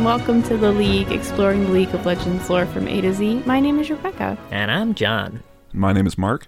[0.00, 3.12] nerds, and welcome to the League, exploring the League of Legends lore from A to
[3.12, 3.42] Z.
[3.46, 5.42] My name is Rebecca, And I'm John.
[5.72, 6.46] My name is Mark.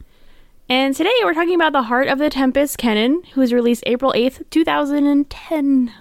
[0.68, 4.12] and today we're talking about the Heart of the Tempest Kennen, who was released April
[4.16, 5.92] 8th, 2010.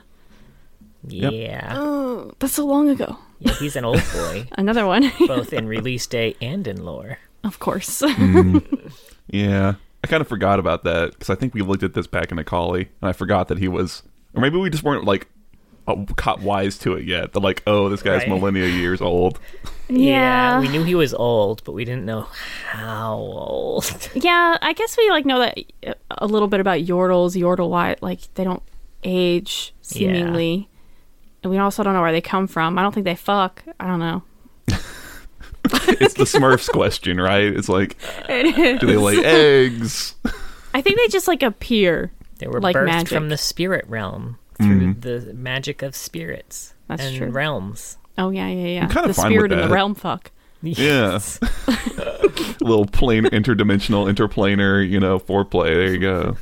[1.08, 1.74] Yeah.
[1.78, 3.18] Oh, that's so long ago.
[3.40, 3.54] yeah.
[3.54, 7.18] He's an old boy, Another one, both in release day and in lore.
[7.44, 8.02] of course.
[8.06, 8.88] Mm-hmm.
[9.28, 12.32] Yeah, I kind of forgot about that because I think we looked at this back
[12.34, 15.30] in Akali, and I forgot that he was, or maybe we just weren't like
[16.16, 17.34] caught wise to it yet.
[17.34, 18.30] That like, oh, this guy's Right.
[18.30, 19.40] millennia years old.
[19.90, 20.60] yeah.
[20.60, 22.28] We knew he was old, but we didn't know
[22.70, 24.10] how old.
[24.16, 25.58] Yeah, I guess we like know that
[25.88, 28.64] uh, a little bit about Yordles, Yordle why like they don't
[29.04, 30.68] age seemingly.
[31.44, 32.78] And we also don't know where they come from.
[32.78, 33.64] I don't think they fuck.
[33.80, 34.24] I don't know.
[35.74, 37.46] it's the Smurfs question, right?
[37.46, 37.98] It's like,
[38.30, 38.80] It is.
[38.80, 40.16] do they lay eggs?
[40.74, 42.12] I think they just like appear.
[42.38, 43.10] They were Like birthed magic.
[43.10, 47.30] from the spirit realm through the magic of spirits That's and true.
[47.30, 47.98] realms.
[48.18, 48.88] Oh yeah, yeah, yeah.
[48.88, 50.32] kinda the fine with spirit in the realm fuck.
[50.64, 51.20] Yeah.
[52.62, 55.74] little plane interdimensional interplanar, you know, foreplay.
[55.74, 56.38] There you go.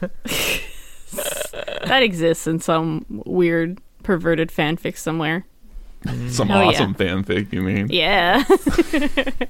[1.88, 5.46] That exists in some weird perverted fanfic somewhere.
[6.30, 6.68] Some Oh, yeah.
[6.68, 7.52] awesome fanfic.
[7.52, 7.88] You mean?
[7.90, 8.44] Yeah.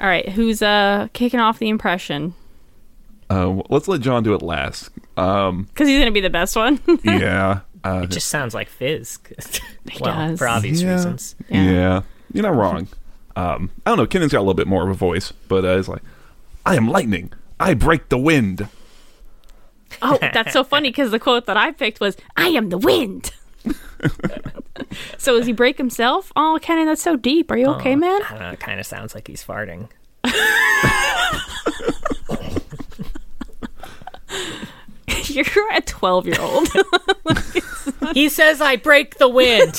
[0.00, 2.34] All right, who's uh kicking off the impression?
[3.30, 4.90] Uh, let's let John do it last.
[5.16, 6.80] Um, Because he's gonna be the best one.
[7.04, 7.60] yeah.
[7.84, 9.18] Uh, It just sounds like Fizz.
[10.00, 10.38] well, does.
[10.38, 10.94] for obvious Yeah.
[10.94, 11.34] reasons.
[11.48, 11.62] Yeah.
[11.70, 12.02] Yeah.
[12.32, 12.88] You're not wrong.
[13.36, 14.06] Um, I don't know.
[14.06, 16.02] Kennen's got a little bit more of a voice, but uh, it's like,
[16.66, 17.32] I am lightning.
[17.60, 18.66] I break the wind.
[20.02, 23.30] oh, that's so funny because the quote that I picked was, "I am the wind."
[25.18, 26.32] so does he break himself?
[26.36, 27.50] Oh, Kennen, that's so deep.
[27.50, 28.20] Are you okay, man?
[28.22, 28.50] I don't know.
[28.50, 29.88] It kind of sounds like he's farting.
[35.54, 36.68] You're a twelve-year-old.
[38.14, 39.74] he says, I break the wind.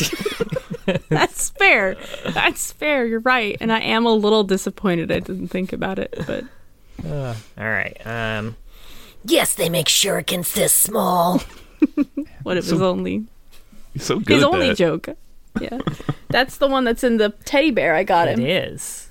[1.09, 1.96] that's fair.
[2.30, 3.06] That's fair.
[3.06, 5.12] You're right, and I am a little disappointed.
[5.12, 6.46] I didn't think about it, but
[7.08, 7.96] All right.
[8.06, 8.56] Um,
[9.24, 11.42] yes, they make shurikens this small.
[12.44, 13.26] what it was only
[13.97, 14.78] so good his only that.
[14.78, 15.09] joke.
[15.62, 15.80] Yeah,
[16.30, 17.94] that's the one that's in the teddy bear.
[17.96, 18.46] I got It him.
[18.46, 19.09] is.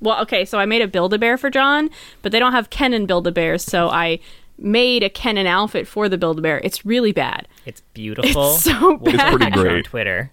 [0.00, 1.90] Well, okay, so I made a build a bear for John,
[2.22, 4.20] but they don't have Kennen build a bear, so I
[4.60, 6.60] made a Kennen outfit for the build a bear.
[6.62, 8.54] It's really bad, It's beautiful.
[8.54, 9.36] It's so bad.
[9.36, 9.82] pretty put it on.
[9.82, 10.32] Twitter.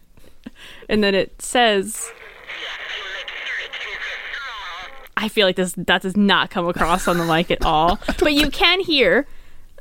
[0.90, 2.12] and then it says.
[5.20, 8.34] I feel like this that does not come across on the mic at all, but
[8.34, 9.26] you can hear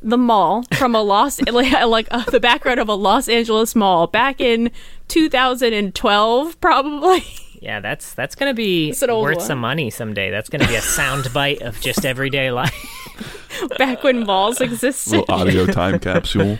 [0.03, 4.07] the mall from a Los like, like uh, the background of a Los Angeles mall
[4.07, 4.71] back in
[5.09, 7.23] 2012, probably.
[7.61, 9.41] Yeah, that's that's gonna be It's worth one.
[9.47, 10.31] some money someday.
[10.31, 13.06] That's gonna be a sound bite of just everyday life.
[13.79, 15.19] back when malls existed.
[15.19, 16.59] Little audio time capsule.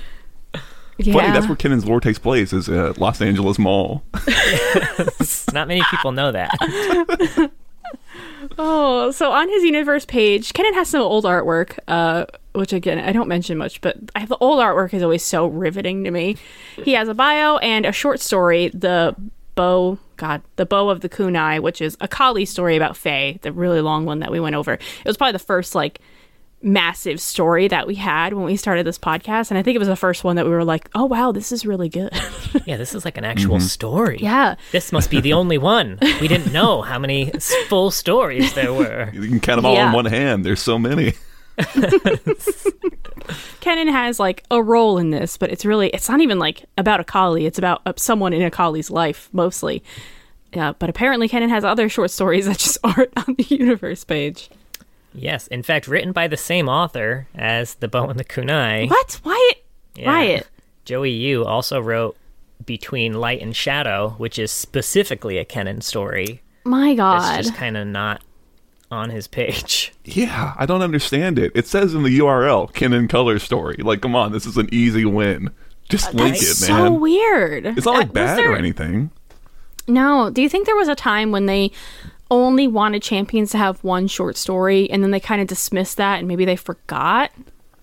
[0.99, 1.13] yeah.
[1.13, 4.05] Funny, that's where Kennen's lore takes place, is at Los Angeles Mall.
[5.53, 7.51] Not many people know that.
[8.59, 13.13] Oh, so on his universe page, Kennen has some old artwork, uh, which again I
[13.13, 16.37] don't mention much, but I the old artwork is always so riveting to me.
[16.83, 19.15] He has a bio and a short story, the
[19.57, 23.81] bow, God, the bow of the kunai, which is Akali story about Faye, the really
[23.81, 24.75] long one that we went over.
[24.75, 26.01] It was probably the first like
[26.63, 29.89] massive story that we had when we started this podcast, and I think it was
[29.89, 32.13] the first one that we were like, oh wow, this is really good.
[32.65, 34.19] Yeah, this is like an actual story.
[34.21, 34.57] yeah.
[34.73, 35.99] This must be the only one.
[36.21, 37.31] We didn't know how many
[37.69, 39.11] full stories there were.
[39.13, 39.89] You can count them all Yeah.
[39.89, 40.45] in one hand.
[40.45, 41.13] There's so many.
[43.61, 47.01] Kennen has like a role in this, but it's really it's not even like about
[47.01, 47.47] Akali.
[47.47, 49.83] It's about uh, someone in Akali's life mostly.
[50.53, 54.49] Yeah, but apparently Kennen has other short stories that just aren't on the universe page.
[55.17, 58.89] Yes, in fact, written by the same author as The Bow and the Kunai.
[58.91, 59.21] What?
[59.25, 59.65] Wyatt?
[59.95, 60.07] Yeah.
[60.07, 60.47] Wyatt.
[60.85, 62.17] Joey Yu also wrote
[62.65, 66.43] Between Light and Shadow, which is specifically a Kennen story.
[66.65, 67.39] My God.
[67.39, 68.23] It's just kind of not
[68.91, 69.93] on his page.
[70.09, 71.51] Yeah, I don't understand it.
[71.57, 73.75] It says in the URL, Kennen Color Story.
[73.81, 75.51] Like, come on, this is an easy win.
[75.89, 77.67] Just link Uh, That's it, so weird.
[77.67, 79.11] It's not Uh, like was bad there- or anything.
[79.89, 80.31] No.
[80.31, 81.73] Do you think there was a time when they
[82.31, 86.19] only wanted champions to have one short story and then they kind of dismissed that
[86.19, 87.31] and maybe they forgot?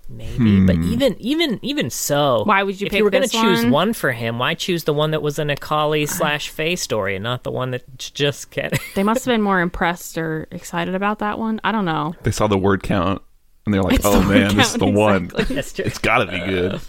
[0.10, 0.92] Maybe, but hmm.
[0.92, 3.72] even even even so, Why would you If pick you were gonna choose one?
[3.72, 7.24] one for him, why choose the one that was an Akali slash Faye story and
[7.24, 8.80] not the one that just Kennen?
[8.96, 11.60] They must have been more impressed or excited about that one.
[11.64, 12.16] I don't know.
[12.24, 13.22] They saw the word count
[13.66, 15.24] and they're like, It's oh the man, this is the count, one.
[15.38, 15.86] exactly.
[15.86, 16.82] It's gotta be good.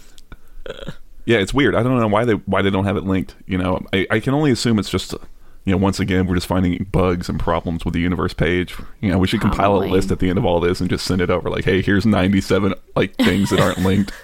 [0.67, 0.91] Uh.
[1.25, 1.73] Yeah, it's weird.
[1.73, 3.35] I don't know why they why they don't have it linked.
[3.47, 5.15] You know, I, I can only assume it's just
[5.65, 8.75] you know once again we're just finding bugs and problems with the universe page.
[9.01, 11.05] You know, we should compile a list at the end of all this and just
[11.05, 11.49] send it over.
[11.49, 14.11] Like, hey, here's 97 like things that aren't linked.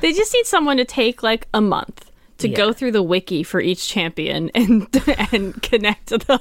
[0.00, 2.56] They just need someone to take like a month to Yeah.
[2.56, 4.86] go through the wiki for each champion and
[5.32, 6.40] and connect to them.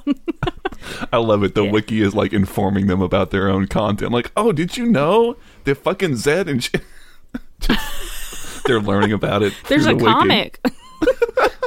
[1.11, 1.55] I love it.
[1.55, 1.71] The Yeah.
[1.71, 4.11] wiki is like informing them about their own content.
[4.11, 6.83] Like, oh, did you know that fucking Zed and shit?
[7.59, 9.53] Just- they're learning about it.
[9.67, 10.05] There's a the wiki.
[10.05, 10.59] comic.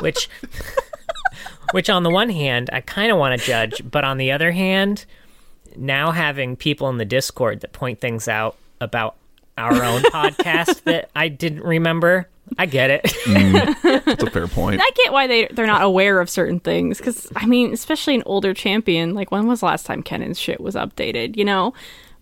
[0.01, 0.29] which
[1.73, 4.53] which on the one hand I kind of want to judge, but on the other
[4.53, 5.05] hand,
[5.77, 9.17] now having people in the Discord that point things out about
[9.59, 12.29] our own podcast that I didn't remember,
[12.59, 13.05] I get it.
[13.25, 14.05] Mm.
[14.05, 14.81] That's a fair point.
[14.83, 18.23] I get why they they're not aware of certain things because I mean, especially an
[18.27, 19.15] older champion.
[19.15, 21.37] Like when was the last time Kennen's shit was updated?
[21.37, 21.75] You know,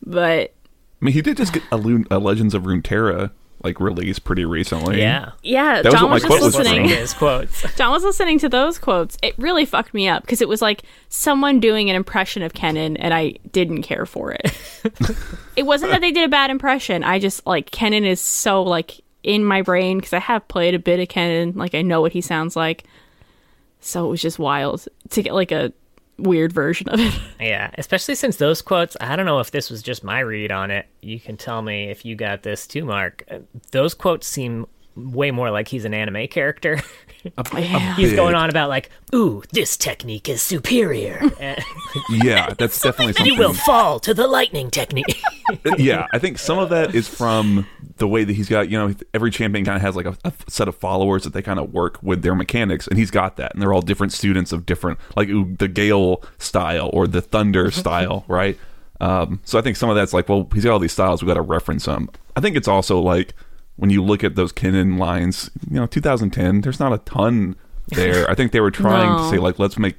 [0.05, 0.55] but
[1.01, 3.31] I mean, he did just get a, Lun- a Legends of Runeterra
[3.65, 4.99] like released pretty recently.
[5.01, 5.33] yeah.
[5.43, 6.65] yeah, That was John what my was, quote just was from.
[6.65, 6.89] listening.
[6.89, 7.75] His quotes.
[7.77, 9.17] John was listening to those quotes.
[9.23, 12.97] It really fucked me up because it was like someone doing an impression of Kennen,
[13.01, 14.53] and I didn't care for it.
[15.57, 17.03] it wasn't that they did a bad impression.
[17.03, 20.79] I just like Kennen is so like in my brain because I have played a
[20.79, 21.57] bit of Kennen.
[21.57, 22.85] Like I know what he sounds like.
[23.81, 25.73] So it was just wild to get like a
[26.19, 27.13] weird version of it.
[27.41, 30.71] Yeah, especially since those quotes, I don't know if this was just my read on
[30.71, 30.87] it.
[31.03, 33.25] You can tell me if you got this too, Mark.
[33.31, 33.41] Uh,
[33.73, 34.67] Those quotes seem
[34.97, 36.81] way more like he's an anime character.
[37.55, 37.97] Yeah.
[37.97, 38.17] he's Big.
[38.17, 41.23] going on about like, "Ooh, this technique is superior.
[42.11, 43.33] Yeah, that's definitely something.
[43.33, 45.23] you will fall to the lightning technique."
[45.79, 48.69] yeah, I think some of that is from the way that he's got.
[48.69, 51.41] You know, every champion kind of has like a, a set of followers that they
[51.41, 54.53] kind of work with their mechanics, and he's got that, and they're all different students
[54.53, 58.59] of different, like ooh, the Gale style or the Thunder style, right?
[59.01, 61.27] Um, so I think some of that's like, well, he's got all these styles, we
[61.27, 62.11] got to reference them.
[62.37, 63.33] I think it's also like
[63.77, 67.57] when you look at those Kennen lines, you know, 2010, there's not a ton
[67.89, 68.29] there.
[68.31, 69.19] I think they were trying No.
[69.19, 69.97] to say like, let's make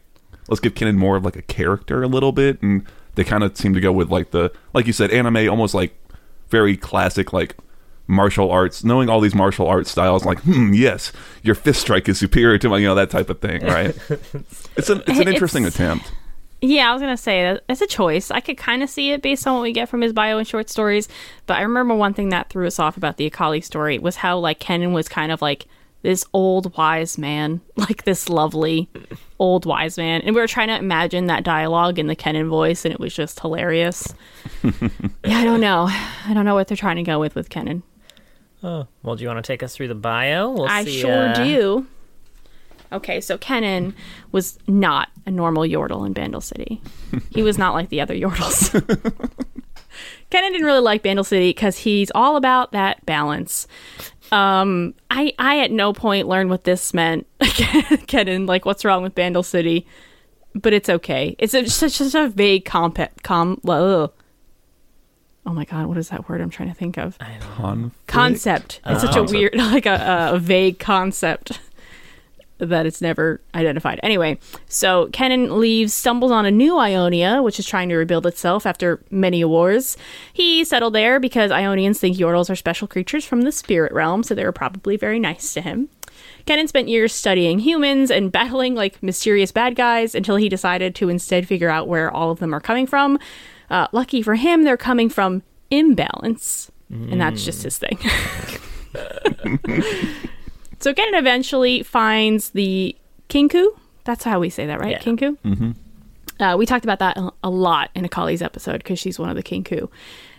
[0.48, 2.86] let's give Kennen more of like a character a little bit, and
[3.16, 5.94] they kind of seem to go with like the like you said, anime, almost like
[6.50, 7.56] very classic like
[8.08, 8.84] martial arts.
[8.84, 11.12] Knowing all these martial arts styles, like hmm, yes,
[11.44, 13.96] your fist strike is superior to my, you know, that type of thing, right?
[14.78, 16.12] it's an it's an interesting It's- attempt.
[16.68, 18.32] Yeah, I was gonna say that it's a choice.
[18.32, 20.48] I could kind of see it based on what we get from his bio and
[20.48, 21.08] short stories,
[21.46, 24.40] but I remember one thing that threw us off about the Akali story was how
[24.40, 25.68] like Kennen was kind of like
[26.02, 28.90] this old wise man, like this lovely
[29.38, 32.84] old wise man, and we were trying to imagine that dialogue in the Kennen voice,
[32.84, 34.16] and it was just hilarious.
[34.64, 35.86] yeah, I don't know.
[35.88, 37.84] I don't know what they're trying to go with with Kennen.
[38.64, 40.50] oh, well, do you want to take us through the bio?
[40.50, 41.86] We'll I see, sure uh, do.
[42.92, 43.94] Okay, so Kennen
[44.32, 46.82] was not a normal Yordle in Bandle City.
[47.32, 48.72] he was not like the other Yordles.
[50.32, 53.68] Kennen didn't really like Bandle City because he's all about that balance.
[54.32, 57.28] Um, I I at no point learned what this meant.
[57.40, 58.48] Kennen.
[58.48, 59.86] like what's wrong with Bandle City?
[60.54, 61.36] But it's okay.
[61.38, 63.60] It's a, such such a vague comp com.
[63.68, 64.12] ugh.
[65.48, 67.20] Oh my god, what is that word I'm trying to think of?
[67.20, 68.08] Conflict?
[68.08, 68.82] concept.
[68.86, 71.60] It's such a weird, like a, a vague concept
[72.58, 74.00] that it's never identified.
[74.02, 78.66] Anyway, so Kennen leaves, stumbles on a new Ionia, which is trying to rebuild itself
[78.66, 79.98] after many wars.
[80.32, 84.34] He settled there because Ionians think Yordles are special creatures from the spirit realm, so
[84.34, 85.90] they were probably very nice to him.
[86.48, 91.10] Kennen spent years studying humans and battling like mysterious bad guys until he decided to
[91.10, 93.20] instead figure out where all of them are coming from.
[93.70, 95.42] Uh, lucky for him, they're coming from
[95.72, 97.98] imbalance, and that's just his thing.
[100.86, 102.96] so Kennen eventually finds the
[103.28, 103.66] Kinkou.
[104.04, 104.92] That's how we say that, right?
[104.92, 105.00] Yeah.
[105.00, 105.36] Kinkou.
[105.44, 106.44] Mm-hmm.
[106.44, 109.36] Uh, we talked about that a- a lot in Akali's episode because she's one of
[109.36, 109.90] the Kinkou.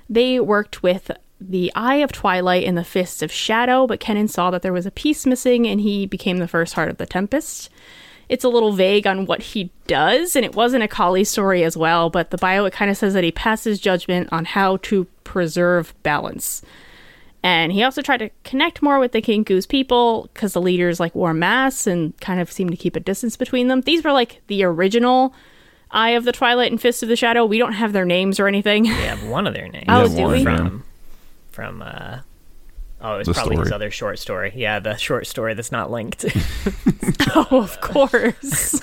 [0.08, 1.10] They worked with
[1.40, 4.86] the Eye of Twilight and the Fists of Shadow, but Kennen saw that there was
[4.86, 7.68] a piece missing and he became the first Heart of the Tempest.
[8.28, 11.76] It's a little vague on what he does, and it was an Akali story as
[11.76, 15.06] well, but the bio it kind of says that he passes judgment on how to
[15.24, 16.62] preserve balance.
[17.46, 21.14] And he also tried to connect more with the Kinkou's people because the leaders like
[21.14, 23.82] wore masks and kind of seemed to keep a distance between them.
[23.82, 25.32] These were like the original
[25.92, 27.44] Eye of the Twilight and Fist of the Shadow.
[27.44, 28.82] We don't have their names or anything.
[28.82, 29.84] We have one of their names.
[29.88, 30.42] Oh, do we?
[30.42, 30.82] From,
[31.52, 32.18] from, uh,
[33.00, 34.52] oh, it's The probably his other short story.
[34.56, 36.24] Yeah, the short story that's not linked.
[37.36, 38.80] oh, of course.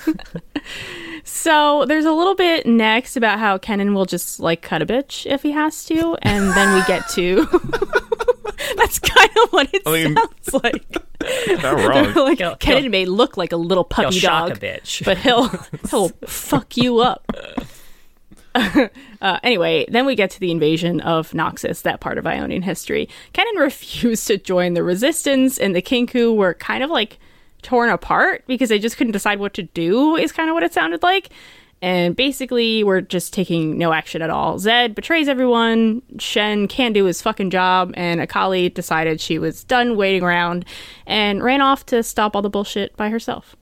[1.22, 5.30] so there's a little bit next about how Kennen will just like cut a bitch
[5.30, 7.46] if he has to, and then we get to.
[8.76, 10.96] That's kind of what it I mean- sounds like.
[11.62, 12.14] Not wrong.
[12.26, 15.04] like He'll- Kennen he'll- may look like a little He'll puppy shock dog, a bitch.
[15.04, 15.48] but he'll
[15.90, 17.26] he'll fuck you up.
[18.56, 23.08] Uh, anyway, then we get to the invasion of Noxus, that part of Ionian history.
[23.32, 27.18] Kennen refused to join the resistance, and the Kinkou were kind of like
[27.62, 30.72] torn apart because they just couldn't decide what to do, is kind of what it
[30.72, 31.30] sounded like.
[31.82, 34.58] And basically, we're just taking no action at all.
[34.58, 36.00] Zed betrays everyone.
[36.18, 37.92] Shen can't do his fucking job.
[37.94, 40.64] And Akali decided she was done waiting around
[41.06, 43.54] and ran off to stop all the bullshit by herself.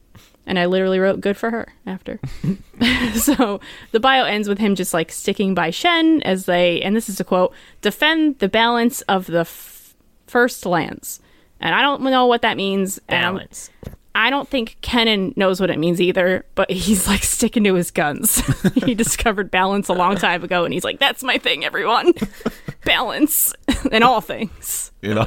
[0.46, 2.20] And I literally wrote good for her after.
[3.14, 3.60] so
[3.92, 7.20] the bio ends with him just like sticking by Shen as they, and this is
[7.20, 9.94] a quote, defend the balance of the f-
[10.26, 11.20] first lands.
[11.60, 12.98] And I don't know what that means.
[13.08, 13.70] and Balance.
[14.14, 17.90] I don't think Kennen knows what it means either, but he's like sticking to his
[17.90, 18.42] guns.
[18.84, 22.12] he discovered balance a long time ago, and he's like, "That's my thing, everyone.
[22.84, 23.54] balance
[23.90, 25.26] in all things." You know,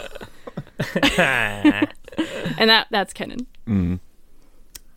[2.57, 3.45] And that that's Kennen.
[3.67, 3.95] Mm-hmm.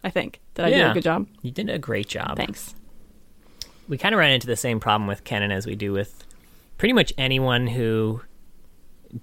[0.05, 1.27] I think did I do a good job?
[1.43, 2.37] you did a great job.
[2.37, 2.75] Thanks.
[3.89, 6.25] we kind of ran into the same problem with Kennen as we do with
[6.77, 8.21] pretty much anyone who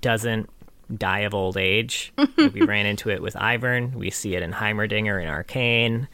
[0.01, 0.49] doesn't
[0.95, 2.13] die of old age.
[2.17, 3.93] Like, we ran into it with Ivern.
[3.93, 6.07] We see it in Heimerdinger and Arcane.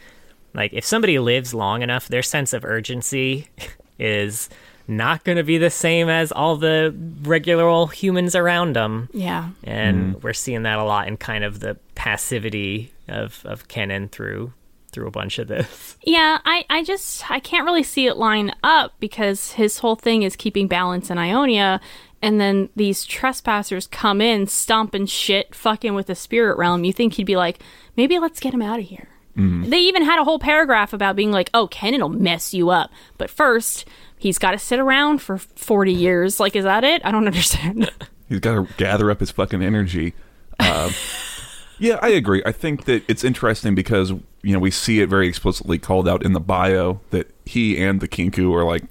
[0.54, 3.48] Like, if somebody lives long enough, their sense of urgency
[4.00, 4.50] is
[4.88, 9.10] not going to be the same as all the regular old humans around them.
[9.14, 9.50] Yeah.
[9.64, 10.22] And mm-hmm.
[10.22, 14.54] we're seeing that a lot in kind of the passivity of, of Kennen through
[14.92, 15.98] through a bunch of this.
[16.04, 20.24] Yeah, I, I just I can't really see it line up because his whole thing
[20.24, 21.80] is keeping balance in Ionia,
[22.22, 26.84] and then these trespassers come in stomping shit, fucking with the spirit realm.
[26.84, 27.60] You think he'd be like,
[27.98, 29.08] maybe let's get him out of here.
[29.34, 32.92] They even had a whole paragraph about being like, oh, Kennen will mess you up,
[33.18, 33.86] but first
[34.18, 36.40] he's got to sit around for forty years.
[36.40, 37.02] Like, is that it?
[37.06, 37.90] I don't understand.
[38.28, 40.14] he's got to gather up his fucking energy.
[40.60, 40.92] Uh,
[41.80, 42.44] yeah, I agree.
[42.46, 46.24] I think that it's interesting because you know we see it very explicitly called out
[46.24, 48.84] in the bio that he and the Kinkou are like,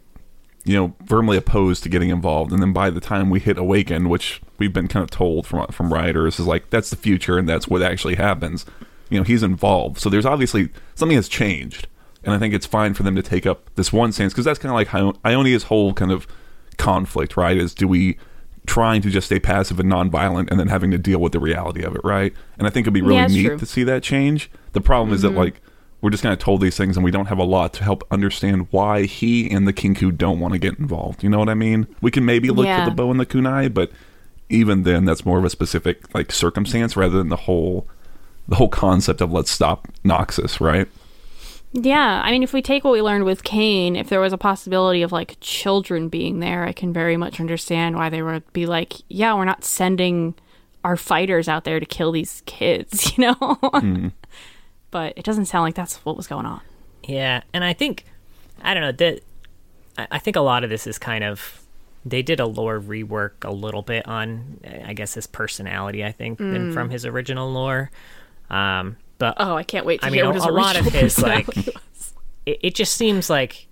[0.70, 2.52] you know, firmly opposed to getting involved.
[2.52, 5.66] And then by the time we hit Awaken, which we've been kind of told from
[5.68, 8.64] from writers is like that's the future and that's what actually happens.
[9.08, 9.98] You know, he's involved.
[9.98, 11.88] So there's obviously something has changed,
[12.22, 14.60] and I think it's fine for them to take up this one stance because that's
[14.60, 16.28] kind of like Ion- Ionia's whole kind of
[16.78, 17.56] conflict, right?
[17.56, 18.16] Is do we
[18.66, 21.82] trying to just stay passive and non-violent and then having to deal with the reality
[21.82, 22.32] of it, right?
[22.58, 23.58] And I think it'd be really Yeah, neat true.
[23.58, 24.48] to see that change.
[24.72, 25.38] The problem is that mm-hmm.
[25.38, 25.60] like
[26.00, 28.06] we're just kind of told these things and we don't have a lot to help
[28.10, 31.22] understand why he and the Kinkou don't want to get involved.
[31.22, 31.86] You know what I mean?
[32.00, 32.84] We can maybe look Yeah.
[32.86, 33.92] the bow and the kunai, but
[34.48, 37.86] even then that's more of a specific like circumstance rather than the whole
[38.48, 40.88] the whole concept of let's stop Noxus, right?
[41.72, 44.38] Yeah, I mean, if we take what we learned with Kayn, if there was a
[44.38, 48.66] possibility of like children being there, I can very much understand why they would be
[48.66, 50.34] like, yeah, we're not sending
[50.82, 53.34] our fighters out there to kill these kids, you know?
[53.34, 54.08] Mm-hmm.
[54.90, 56.60] But it doesn't sound like that's what was going on.
[57.04, 58.04] Yeah, and I think
[58.62, 59.20] I don't know that
[59.96, 61.62] I I think a lot of this is kind of
[62.04, 66.38] they did a lore rework a little bit on I guess his personality I think
[66.38, 67.90] than from his original lore.
[68.48, 70.86] Um, but Oh, I can't wait to I hear mean, what a, a lot of
[70.86, 71.46] his like
[72.46, 73.68] it, it just seems like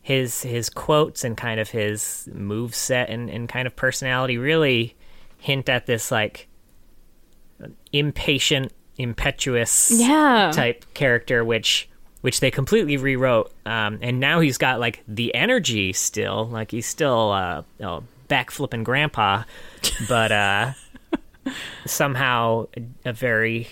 [0.00, 4.96] his his quotes and kind of his move set and, and kind of personality really
[5.38, 6.48] hint at this like
[7.92, 10.50] impatient, impetuous Yeah.
[10.52, 11.88] type character, which
[12.20, 13.52] which they completely rewrote.
[13.64, 18.82] Um, and now he's got like the energy still, like he's still uh, oh, backflipping
[18.82, 19.44] grandpa,
[20.08, 20.72] but uh,
[21.86, 23.68] somehow a, a very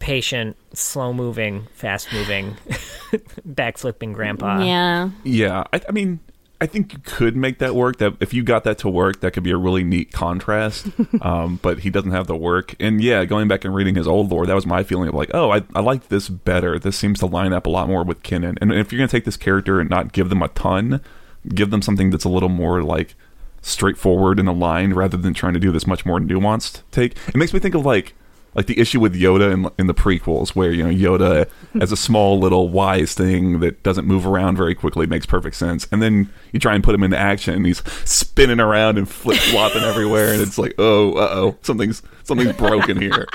[0.00, 2.56] patient, slow moving, fast moving,
[3.48, 4.62] backflipping grandpa.
[4.64, 5.10] Yeah.
[5.24, 6.18] Yeah, I, I mean,
[6.60, 7.98] I think you could make that work.
[7.98, 10.88] That if you got that to work, that could be a really neat contrast.
[11.20, 12.74] um, but he doesn't have the work.
[12.80, 15.30] And yeah, going back and reading his old lore, that was my feeling of like,
[15.34, 16.78] oh, I, I like this better.
[16.78, 18.56] This seems to line up a lot more with Kennen.
[18.60, 21.00] And if you're gonna take this character and not give them a ton,
[21.48, 23.14] give them something that's a little more like
[23.60, 27.16] straightforward and aligned rather than trying to do this much more nuanced take.
[27.28, 28.14] It makes me think of like
[28.56, 31.48] like the issue with Yoda in, in the prequels, where you know Yoda
[31.80, 35.86] as a small little wise thing that doesn't move around very quickly makes perfect sense,
[35.92, 39.38] and then you try and put him into action, and he's spinning around and flip
[39.38, 43.26] flopping everywhere, and it's like, oh, uh oh, something's something's broken here,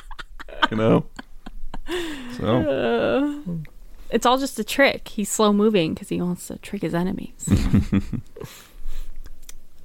[0.69, 1.05] you know.
[2.37, 3.43] So
[4.09, 5.07] It's all just a trick.
[5.09, 7.47] He's slow moving because he wants to trick his enemies.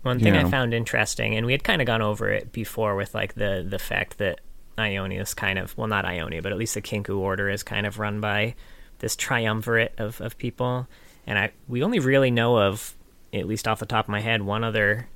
[0.02, 0.46] One thing Yeah.
[0.46, 3.66] I found interesting, and we had kind of gone over it before with like the
[3.68, 4.40] the fact that
[4.78, 7.86] Ionia is kind of well, not Ionia, but at least the Kinkou Order is kind
[7.86, 8.54] of run by
[8.98, 10.86] this triumvirate of, of people,
[11.26, 12.94] and I we only really know of
[13.32, 15.08] at least off the top of my head one other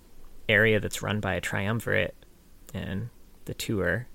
[0.49, 2.15] area that's run by a triumvirate,
[2.75, 3.11] and
[3.45, 4.07] the two are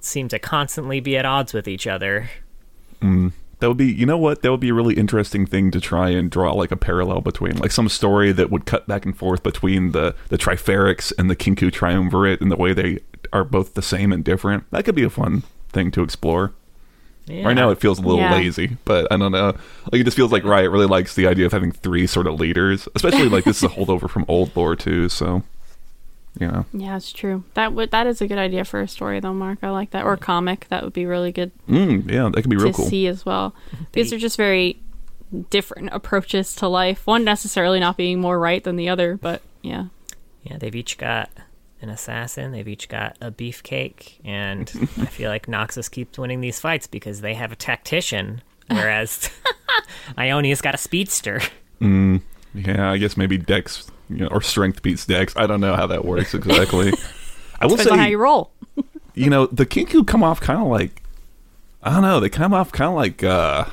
[0.00, 2.30] seem to constantly be at odds with each other.
[3.00, 3.32] Mm.
[3.58, 6.10] that would be, you know what, that would be a really interesting thing to try
[6.10, 9.42] and draw like a parallel between, like some story that would cut back and forth
[9.42, 13.00] between the the Trifarix and the Kinkou Triumvirate and the way they
[13.32, 14.64] are both the same and different.
[14.70, 16.52] That could be a fun thing to explore.
[17.26, 17.46] Yeah.
[17.46, 18.32] Right now, it feels a little Yeah.
[18.34, 19.54] lazy, but I don't know.
[19.92, 22.40] Like it just feels like Riot really likes the idea of having three sort of
[22.40, 25.08] leaders, especially like this is a holdover from old lore too.
[25.08, 25.44] So,
[26.38, 27.44] you know, Yeah, it's true.
[27.54, 29.60] That would that is a good idea for a story though, Mark.
[29.62, 30.04] I like that.
[30.04, 30.66] Or a comic.
[30.68, 32.86] That would be really good mm, yeah, that could be real to cool.
[32.86, 33.54] see as well.
[33.92, 34.80] These are just very
[35.50, 37.06] different approaches to life.
[37.06, 39.86] One necessarily not being more right than the other, but yeah.
[40.42, 41.30] Yeah, they've each got
[41.82, 42.52] an assassin.
[42.52, 47.20] They've each got a beefcake, and I feel like Noxus keeps winning these fights because
[47.20, 49.30] they have a tactician, whereas
[50.18, 51.40] Ionia's got a speedster.
[51.80, 55.34] Yeah, I guess maybe Dex you know, or Strength beats Dex.
[55.36, 56.92] I don't know how that works exactly.
[57.60, 58.52] I will Depends on how you roll.
[59.14, 61.02] you know, the Kinkou come off kind of like
[61.82, 62.20] I don't know.
[62.20, 63.64] They come off kind of like uh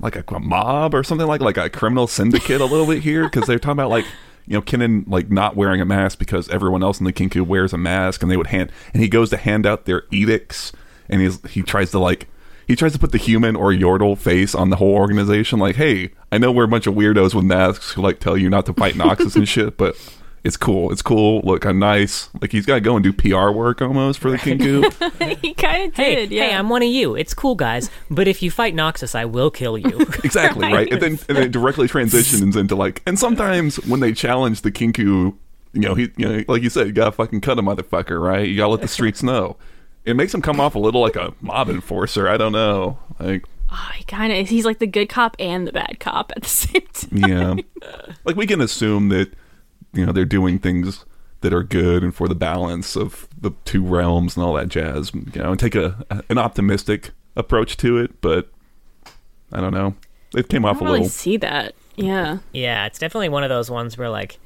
[0.00, 3.24] like a, a mob or something like like a criminal syndicate a little bit here
[3.24, 4.06] because they're talking about like
[4.46, 7.72] you know Kennen like not wearing a mask because everyone else in the Kinkou wears
[7.72, 10.72] a mask and they would hand and he goes to hand out their edicts
[11.08, 12.28] and he's he tries to like
[12.66, 15.58] he tries to put the human or Yordle face on the whole organization.
[15.58, 18.48] Like hey I know we're a bunch of weirdos with masks who like tell you
[18.48, 19.96] not to fight Noxus and shit but
[20.46, 23.50] it's cool it's cool look I'm nice like he's got to go and do PR
[23.50, 26.30] work almost for the Kinkou he kind of Hey, did.
[26.30, 26.44] Yeah.
[26.48, 27.14] hey, I'm one of you.
[27.16, 27.90] It's cool, guys.
[28.10, 29.98] But if you fight Noxus, I will kill you.
[30.24, 34.62] exactly right and then and it directly transitions into like and sometimes when they challenge
[34.62, 35.34] the kinkou
[35.72, 38.48] you know he you know like you said you gotta fucking cut a motherfucker right
[38.48, 39.56] you gotta let the streets know
[40.04, 43.44] it makes him come off a little like a mob enforcer i don't know like
[43.70, 46.48] Oh, he kind of he's like the good cop and the bad cop at the
[46.48, 47.28] same time.
[47.28, 49.32] yeah like we can assume that
[49.96, 51.04] you know they're doing things
[51.40, 55.12] that are good and for the balance of the two realms and all that jazz
[55.14, 58.48] you know and take a an optimistic approach to it but
[59.52, 59.94] i don't know
[60.34, 61.74] it came I off a don't really little see that.
[61.96, 62.38] Yeah.
[62.52, 64.38] Yeah, it's definitely one of those ones where, like,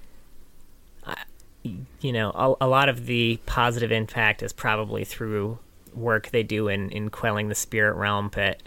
[2.01, 5.59] you know, a, a lot of the positive impact is probably through
[5.93, 8.63] work they do in, in quelling the spirit realm, but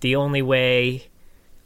[0.00, 1.06] the only way,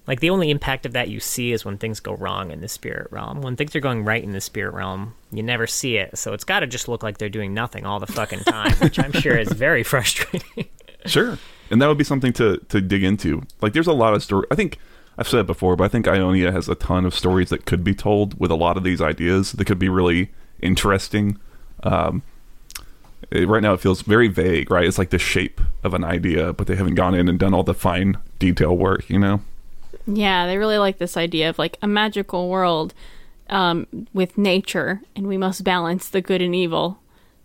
[0.07, 2.69] like, the only impact of that you see is when things go wrong in the
[2.69, 3.43] spirit realm.
[3.43, 6.45] When things are going right in the spirit realm, you never see it, so it's
[6.45, 9.37] got to just look like they're doing nothing all the fucking time, which I'm sure
[9.37, 10.67] is very frustrating.
[11.05, 11.39] Sure.
[11.71, 13.43] And that would be something to to dig into.
[13.61, 14.79] Like there's a lot of story I think
[15.19, 17.83] I've said it before, but I think Ionia has a ton of stories that could
[17.83, 21.39] be told with a lot of these ideas that could be really interesting.
[21.83, 22.23] Um
[23.31, 24.85] it- right now it feels very vague, right?
[24.87, 27.65] It's like the shape of an idea, but they haven't gone in and done all
[27.65, 29.41] the fine detail work, you know?
[30.07, 32.95] Yeah, they really like this idea of like a magical world
[33.51, 36.99] um, with nature, and we must balance the good and evil.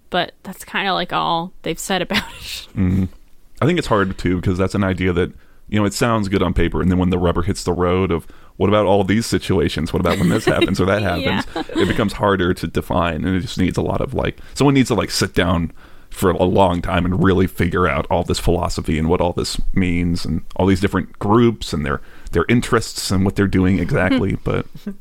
[0.09, 2.67] But that's kind of like all they've said about it.
[3.61, 5.31] I think it's hard too because that's an idea that
[5.69, 8.11] you know it sounds good on paper, and then when the rubber hits the road
[8.11, 8.25] of
[8.57, 9.93] what about all these situations?
[9.93, 11.45] What about when this happens or that happens?
[11.69, 14.89] It becomes harder to define, and it just needs a lot of like someone needs
[14.89, 15.71] to like sit down
[16.09, 19.59] for a long time and really figure out all this philosophy and what all this
[19.73, 24.35] means and all these different groups and their their interests and what they're doing exactly.
[24.43, 24.95] but And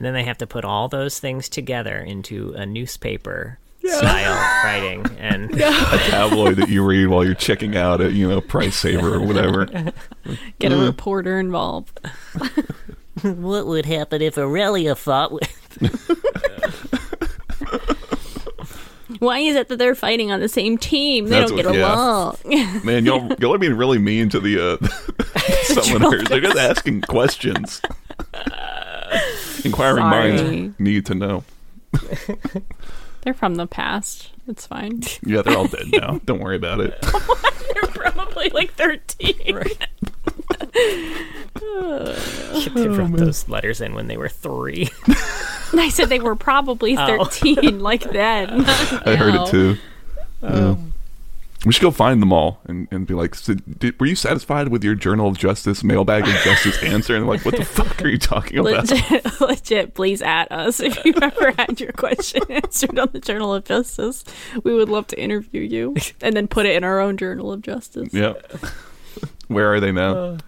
[0.00, 5.06] then they have to put all those things together into a newspaper style writing.
[5.18, 9.14] And a tabloid that you read while you're checking out at you know Price Saver
[9.14, 9.66] or whatever.
[10.58, 10.86] Get a mm.
[10.86, 12.00] reporter involved.
[13.22, 15.52] what would happen if Aurelia fought with.
[19.18, 21.26] Why is it that they're fighting on the same team?
[21.26, 21.94] They That's don't get yeah.
[21.94, 22.36] along.
[22.84, 24.76] Man, y'all y'all are being really mean to the uh,
[25.66, 26.28] summoners.
[26.28, 27.80] They're just asking questions.
[29.64, 30.38] Inquiring Sorry.
[30.38, 31.44] minds need to know.
[33.22, 34.30] they're from the past.
[34.46, 35.02] It's fine.
[35.24, 36.20] Yeah, they're all dead now.
[36.24, 37.00] Don't worry about it.
[37.74, 39.64] they're probably like 13.
[42.74, 44.88] They oh, wrote those letters in when they were three.
[45.72, 47.24] I said they were probably Oh.
[47.24, 48.64] 13 like then.
[48.66, 49.76] I heard it too.
[50.42, 50.70] Oh.
[50.70, 50.76] Yeah.
[51.64, 54.68] We should go find them all and, and be like, "So did, were you satisfied
[54.68, 57.16] with your Journal of Justice mailbag of justice answer?
[57.16, 58.88] And like, what the fuck are you talking about?
[58.88, 63.52] legit, legit, please at us if you ever had your question answered on the Journal
[63.52, 64.22] of Justice.
[64.62, 67.62] We would love to interview you and then put it in our own Journal of
[67.62, 68.14] Justice.
[68.14, 68.34] Yeah.
[69.48, 70.14] Where are they now?
[70.14, 70.38] Oh,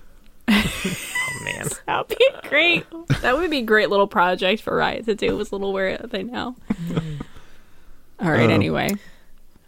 [1.44, 1.68] man.
[1.86, 2.84] That would be great.
[3.22, 5.36] That would be a great little project for Riot to do.
[5.36, 6.54] Was little where are they now?
[8.20, 8.44] All right.
[8.44, 8.90] Um, anyway,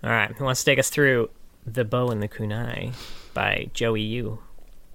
[0.04, 0.30] All right.
[0.32, 1.30] Who wants to take us through
[1.66, 2.92] The Bow and the Kunai
[3.32, 4.38] by Joey Yu?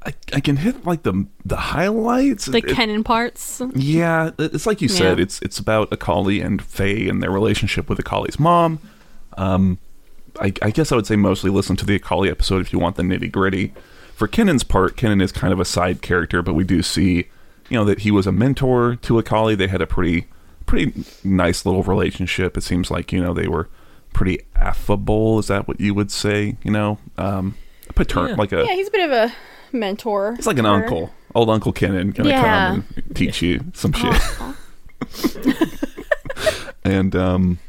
[0.06, 2.46] I, I can hit like the the highlights.
[2.46, 3.60] the It- Kennen parts.
[3.74, 5.20] Yeah, it's like you said.
[5.20, 8.80] It's it's about Akali and Faye and their relationship with Akali's mom.
[9.38, 9.80] Um,
[10.40, 12.98] I, I guess I would say mostly listen to the Akali episode if you want
[12.98, 13.74] the nitty gritty.
[14.16, 17.28] For Kennen's part, Kennen is kind of a side character, but we do see,
[17.70, 19.56] you know, that he was a mentor to Akali.
[19.56, 20.28] They had a pretty
[20.66, 22.56] pretty nice little relationship.
[22.58, 23.68] It seems like you know they were
[24.14, 25.38] pretty affable.
[25.40, 26.56] Is that what you would say?
[26.64, 27.56] You know, um,
[27.96, 28.36] patern, Yeah.
[28.36, 29.34] like a Yeah, he's a bit of a
[29.76, 30.36] mentor.
[30.38, 32.42] He's like an for- uncle, old Uncle Kennen, gonna Yeah.
[32.70, 34.22] come and teach you some shit.
[36.86, 37.60] and um,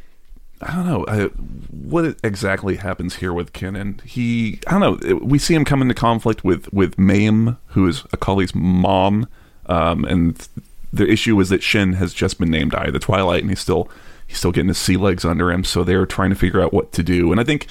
[0.67, 1.25] I don't know I,
[1.71, 4.03] what exactly happens here with Kennen.
[4.03, 5.17] He, I don't know.
[5.17, 9.29] We see him come into conflict with with Mayym, who is Akali's mom,
[9.67, 10.49] um, and
[10.93, 13.61] the issue is that Shen has just been named Eye of the Twilight, and he's
[13.61, 13.89] still
[14.27, 15.63] he's still getting his sea legs under him.
[15.65, 17.31] So they're trying to figure out what to do.
[17.31, 17.67] And I think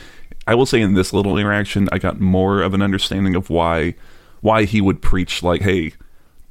[0.47, 3.95] I will say in this little interaction, I got more of an understanding of why
[4.41, 5.93] why he would preach like, "Hey,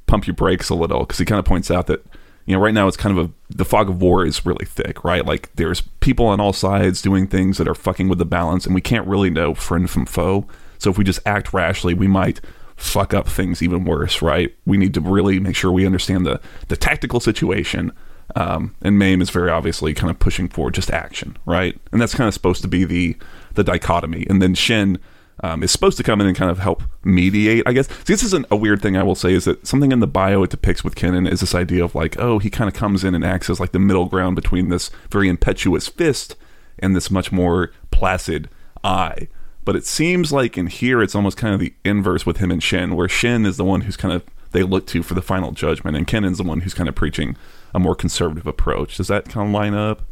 [0.05, 2.05] pump your brakes a little," because he kind of points out that
[2.45, 5.03] you know right now it's kind of a the fog of war is really thick,
[5.03, 5.25] right?
[5.25, 8.75] Like there's people on all sides doing things that are fucking with the balance, and
[8.75, 10.47] we can't really know friend from foe.
[10.77, 12.41] So if we just act rashly, we might
[12.75, 14.53] fuck up things even worse, right?
[14.65, 17.91] We need to really make sure we understand the the tactical situation.
[18.35, 21.79] Um, and Mayym is very obviously kind of pushing for just action, right?
[21.91, 23.17] And that's kind of supposed to be the
[23.53, 24.25] the dichotomy.
[24.29, 24.99] And then Shen
[25.43, 27.87] um, is supposed to come in and kind of help mediate, I guess.
[27.87, 30.43] See, this isn't a weird thing I will say is that something in the bio
[30.43, 33.15] it depicts with Kennen is this idea of like, oh, he kind of comes in
[33.15, 36.35] and acts as like the middle ground between this very impetuous fist
[36.79, 38.49] and this much more placid
[38.83, 39.27] eye.
[39.65, 42.61] But it seems like in here it's almost kind of the inverse with him and
[42.61, 45.51] Shen, where Shen is the one who's kind of they look to for the final
[45.51, 47.35] judgment, and Kennen's the one who's kind of preaching
[47.73, 48.95] a more conservative approach.
[48.95, 50.03] Does that kind of line up?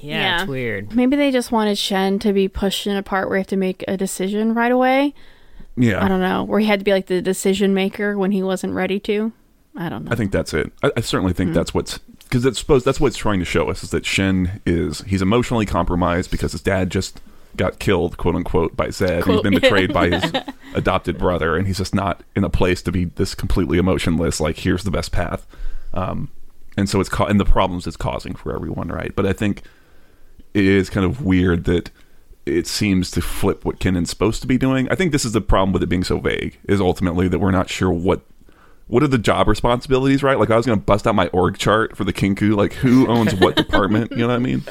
[0.00, 0.40] Yeah, Yeah.
[0.42, 0.94] it's weird.
[0.94, 3.56] Maybe they just wanted Shen to be pushed in a part where you have to
[3.56, 5.14] make a decision right away.
[5.76, 6.42] Yeah, I don't know.
[6.44, 9.32] Where he had to be like the decision maker when he wasn't ready to.
[9.76, 10.12] I don't know.
[10.12, 10.72] I think that's it.
[10.82, 13.70] I, I certainly think that's what's because it's supposed that's what it's trying to show
[13.70, 17.20] us is that Shen is he's emotionally compromised because his dad just
[17.56, 19.24] got killed, quote unquote, by Zed.
[19.24, 20.32] He's been betrayed by his
[20.74, 24.40] adopted brother, and he's just not in a place to be this completely emotionless.
[24.40, 25.46] Like here's the best path,
[25.94, 26.30] um,
[26.76, 29.14] and so it's ca- and the problems it's causing for everyone, right?
[29.14, 29.62] But I think
[30.54, 31.90] it is kind of weird that
[32.46, 34.88] it seems to flip what Kennen's supposed to be doing.
[34.90, 36.58] I think this is the problem with it being so vague.
[36.64, 38.22] Is ultimately that we're not sure what
[38.88, 40.38] what are the job responsibilities, right?
[40.38, 43.06] Like I was going to bust out my org chart for the Kinkou, like who
[43.06, 44.64] owns what department, you know what I mean?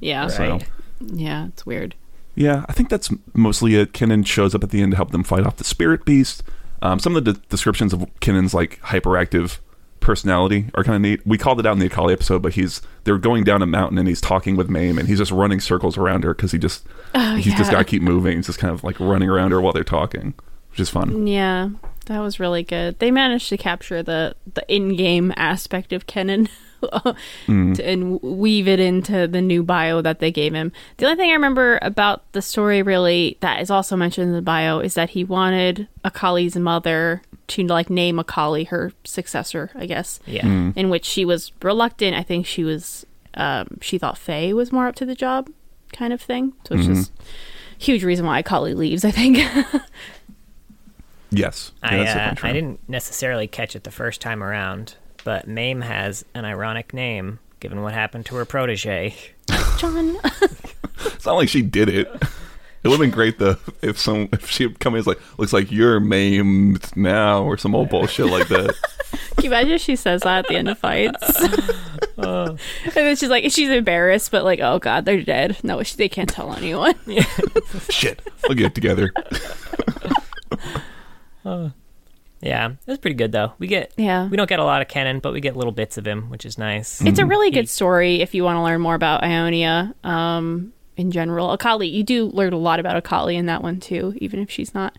[0.00, 0.26] yeah.
[0.26, 0.68] So Right.
[1.00, 1.94] Yeah, it's weird.
[2.34, 3.92] yeah, I think that's mostly it.
[3.92, 6.42] Kennen shows up at the end to help them fight off the spirit beast.
[6.80, 9.58] Um, some of the de- descriptions of Kennen's like hyperactive
[10.02, 11.26] personality are kind of neat.
[11.26, 13.98] We called it out in the Akali episode, but he's they're going down a mountain
[13.98, 16.84] and he's talking with Mayym and he's just running circles around her because he just
[17.14, 18.36] Oh, he's just got to keep moving.
[18.36, 20.34] He's just kind of like running around her while they're talking,
[20.70, 21.26] which is fun.
[21.26, 21.70] Yeah,
[22.06, 22.98] that was really good.
[22.98, 26.48] They managed to capture the the in-game aspect of Kennen
[27.46, 27.76] Mm.
[27.76, 30.72] to, and weave it into the new bio that they gave him.
[30.96, 34.42] The only thing I remember about the story really that is also mentioned in the
[34.42, 40.20] bio is that he wanted Akali's mother to like name Akali her successor, I guess.
[40.26, 40.44] Yeah.
[40.44, 40.76] Mm.
[40.76, 42.16] In which she was reluctant.
[42.16, 45.50] I think she was um she thought Faye was more up to the job
[45.92, 46.52] kind of thing.
[46.66, 47.12] So it's just
[47.78, 49.38] huge reason why Akali leaves, I think.
[51.32, 52.48] Yes, Yeah, I, uh.
[52.48, 57.38] I didn't necessarily catch it the first time around, but Mayym has an ironic name
[57.58, 59.14] given what happened to her protege.
[59.78, 60.18] John
[61.04, 62.08] It's not like she did it.
[62.82, 65.16] It would have been great though if some if she had come in and was
[65.16, 68.74] like, looks like you're maimed now or some old bullshit like that.
[69.36, 71.48] Can you imagine if she says that at the end of fights?
[72.18, 72.56] Uh.
[72.84, 75.56] and then she's like, she's embarrassed, but like, oh god, they're dead.
[75.64, 76.94] No, she, they can't tell anyone.
[77.88, 79.12] Shit, we'll get it together.
[81.44, 81.70] Uh,
[82.40, 83.54] yeah, it was pretty good though.
[83.58, 84.28] We get Yeah.
[84.28, 86.44] we don't get a lot of Kennen, but we get little bits of him, which
[86.44, 87.00] is nice.
[87.00, 87.30] It's a mm-hmm.
[87.30, 91.50] really good story if you want to learn more about Ionia um, in general.
[91.52, 94.74] Akali, you do learn a lot about Akali in that one too, even if she's
[94.74, 94.96] not,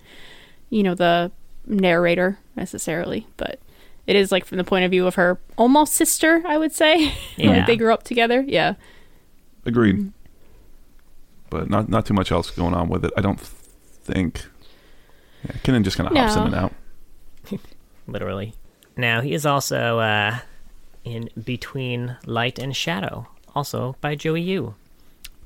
[0.69, 1.32] you know, the
[1.65, 3.27] narrator necessarily.
[3.38, 3.60] But
[4.08, 7.13] it is like from the point of view of her almost sister, I would say.
[7.38, 7.49] Yeah.
[7.49, 8.43] like they grew up together.
[8.47, 8.75] Yeah.
[9.65, 10.12] Agreed.
[11.49, 13.13] But not not too much else going on with it.
[13.15, 14.45] I don't think.
[15.45, 16.73] Yeah, Kennen just kind of hops in and out.
[18.08, 18.53] literally.
[18.95, 20.39] Now he is also uh,
[21.03, 24.75] in Between Light and Shadow, also by Joey Yu.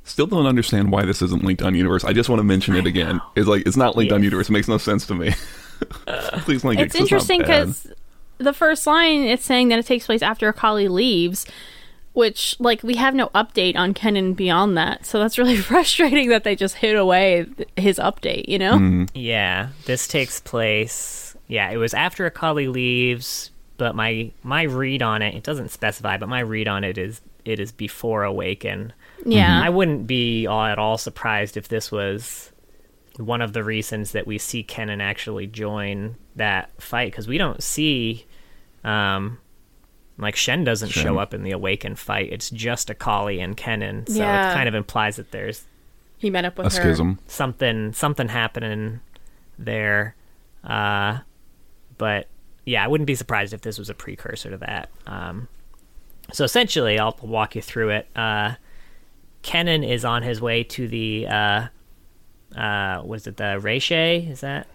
[0.08, 2.04] Still don't understand why this isn't linked on universe.
[2.04, 3.22] I just want to mention it again.
[3.36, 4.50] It's like it's not linked on universe.
[4.50, 5.34] It makes no sense to me.
[6.40, 6.86] Please link it.
[6.86, 7.88] it's 'cause not interesting because
[8.40, 11.46] the first line it's saying that it takes place after Akali leaves,
[12.14, 15.06] which like we have no update on Kennen beyond that.
[15.06, 18.48] So that's really frustrating that they just hid away th- his update.
[18.48, 18.74] You know?
[18.74, 19.04] Mm-hmm.
[19.14, 21.36] Yeah, this takes place.
[21.48, 26.18] Yeah, it was after Akali leaves, but my my read on it it doesn't specify,
[26.18, 28.94] but my read on it is it is before Awaken.
[29.26, 29.62] Yeah.
[29.64, 32.52] I wouldn't be all, at all surprised if this was
[33.18, 37.62] one of the reasons that we see Kennen actually join that fight because we don't
[37.64, 38.26] see,
[38.84, 39.40] um,
[40.20, 41.04] like Shen doesn't Shen.
[41.04, 42.32] show up in the awakened fight.
[42.32, 44.52] It's just Akali and Kennen, so Yeah.
[44.52, 45.66] it kind of implies that there's
[46.18, 46.76] He met up with a her.
[46.84, 47.20] schism.
[47.28, 49.00] something something happening
[49.58, 50.16] there.
[50.64, 51.20] Uh,
[51.98, 52.28] but
[52.66, 54.90] yeah, I wouldn't be surprised if this was a precursor to that.
[55.08, 55.48] Um,
[56.34, 58.08] so essentially, I'll walk you through it.
[58.16, 58.56] Uh,
[59.44, 61.68] Kennen is on his way to the uh,
[62.56, 64.30] uh, was it the Reishe?
[64.30, 64.68] Is that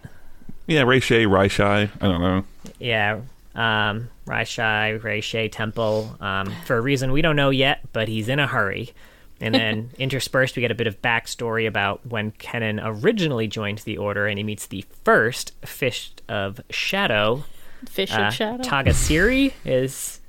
[0.67, 1.89] Yeah, Ray Shay, Rai Shai.
[2.01, 2.43] I don't know.
[2.79, 3.21] yeah?
[3.55, 8.39] Um, Raishai Reishe Temple um, for a reason we don't know yet, but he's in
[8.39, 8.93] a hurry.
[9.39, 13.97] And then interspersed, we get a bit of backstory about when Kennen originally joined the
[13.97, 17.43] Order, and he meets the first Fish of Shadow,
[17.87, 18.63] Fish uh, of Shadow.
[18.63, 20.19] Tagasiri is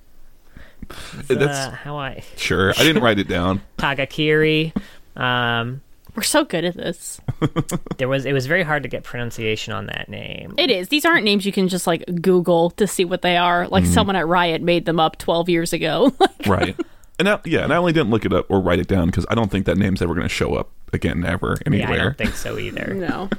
[1.28, 2.70] That's uh, how I sure.
[2.70, 3.60] I didn't write it down.
[3.78, 4.72] Tagakiri.
[5.16, 5.80] Um,
[6.16, 7.20] We're so good at this.
[7.98, 10.54] there was it was very hard to get pronunciation on that name.
[10.58, 10.88] It is.
[10.88, 13.66] These aren't names you can just like Google to see what they are.
[13.68, 13.92] Like Mm-hmm.
[13.92, 16.12] someone at Riot made them up 12 years ago.
[16.46, 16.76] Right.
[17.18, 19.24] And I, yeah, and I only didn't look it up or write it down because
[19.30, 22.18] I don't think that name's ever going to show up again, ever yeah, I don't
[22.18, 22.92] think so either.
[22.92, 23.30] no.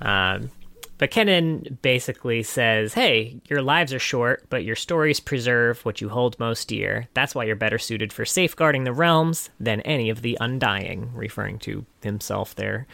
[0.00, 0.50] Um,
[0.98, 6.08] but Kennen basically says, "Hey, your lives are short, but your stories preserve what you
[6.08, 7.08] hold most dear.
[7.14, 11.58] That's why you're better suited for safeguarding the realms than any of the undying." Referring
[11.60, 12.86] to himself there.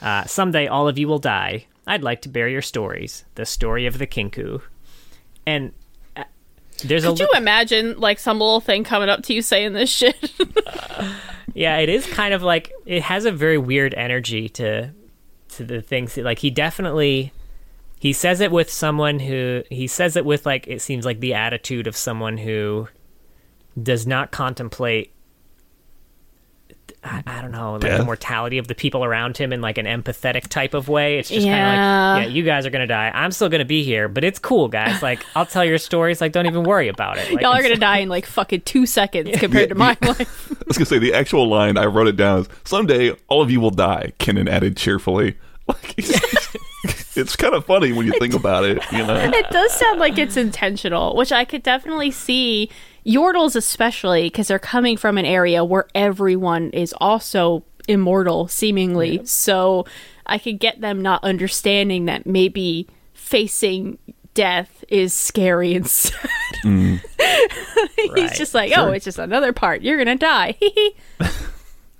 [0.00, 1.66] Uh, Someday, all of you will die.
[1.86, 3.24] I'd like to bear your stories.
[3.36, 4.60] The story of the Kinkou.
[5.46, 5.72] And
[6.16, 6.24] uh,
[6.84, 9.90] there's a Could you imagine like some little thing coming up to you saying this
[9.90, 10.32] shit?
[11.56, 14.90] Yeah, it is kind of like it has a very weird energy to
[15.50, 17.32] to the things like he definitely
[17.98, 21.34] he says it with someone who he says it with like it seems like the
[21.34, 22.88] attitude of someone who
[23.82, 25.12] does not contemplate
[27.04, 29.86] I, I don't know like the mortality of the people around him in like an
[29.86, 31.18] empathetic type of way.
[31.20, 31.52] It's just Yeah.
[31.54, 33.12] kind of like yeah, you guys are gonna die.
[33.14, 35.02] I'm still gonna be here, but it's cool, guys.
[35.02, 36.20] Like I'll tell your stories.
[36.20, 37.30] Like don't even worry about it.
[37.32, 40.50] Like, Y'all are gonna die in like fucking two seconds compared to my life.
[40.52, 43.40] I was going to say the actual line, I wrote it down, is Someday, all
[43.40, 45.36] of you will die, Kennen added cheerfully.
[45.68, 45.96] Like,
[47.16, 49.14] it's, kind of funny when you think about it, you know?
[49.16, 52.70] It does sound like it's intentional, which I could definitely see.
[53.06, 59.24] Yordles, especially, because they're coming from an area where everyone is also immortal, seemingly.
[59.24, 59.86] So
[60.26, 63.98] I could get them not understanding that maybe facing
[64.34, 66.28] death is scary and sad.
[66.64, 67.00] Mm.
[67.96, 68.32] He's Right.
[68.34, 68.94] just like, oh, Sure.
[68.94, 69.82] it's just another part.
[69.82, 70.56] You're gonna die.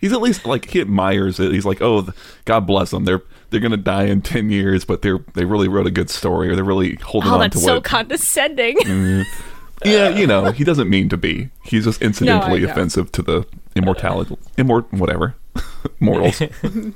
[0.06, 1.50] He's at least like he admires it.
[1.50, 2.06] He's like, "Oh,
[2.44, 3.06] God bless them.
[3.06, 6.48] They're they're gonna die in ten years, but they're they really wrote a good story,
[6.48, 8.76] or they're really holding oh, on to so what." So condescending.
[9.84, 11.50] yeah, you know, he doesn't mean to be.
[11.64, 12.70] He's just incidentally know.
[12.70, 15.34] offensive to the immortality, immort, whatever,
[15.98, 16.40] mortals.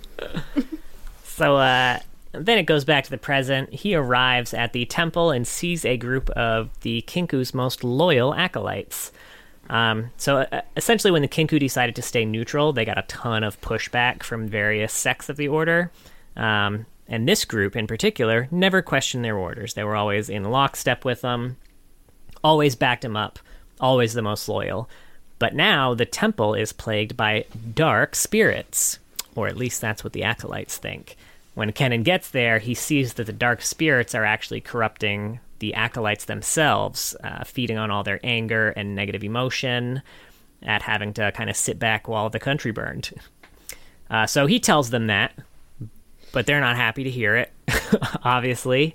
[1.24, 2.00] So uh,
[2.32, 3.72] then it goes back to the present.
[3.72, 9.10] He arrives at the temple and sees a group of the Kinkou's most loyal acolytes.
[9.70, 13.44] Um, so uh, essentially, when the Kinkou decided to stay neutral, they got a ton
[13.44, 15.92] of pushback from various sects of the order.
[16.36, 19.74] Um, and this group in particular never questioned their orders.
[19.74, 21.56] They were always in lockstep with them,
[22.42, 23.38] always backed them up,
[23.80, 24.90] always the most loyal.
[25.38, 28.98] But now the temple is plagued by dark spirits,
[29.36, 31.16] or at least that's what the acolytes think.
[31.54, 36.24] When Kennen gets there, he sees that the dark spirits are actually corrupting the acolytes
[36.24, 40.02] themselves, uh, feeding on all their anger and negative emotion
[40.62, 43.10] at having to kind of sit back while the country burned.
[44.10, 45.32] Uh, so he tells them that,
[46.32, 47.52] but they're not happy to hear it,
[48.24, 48.94] obviously,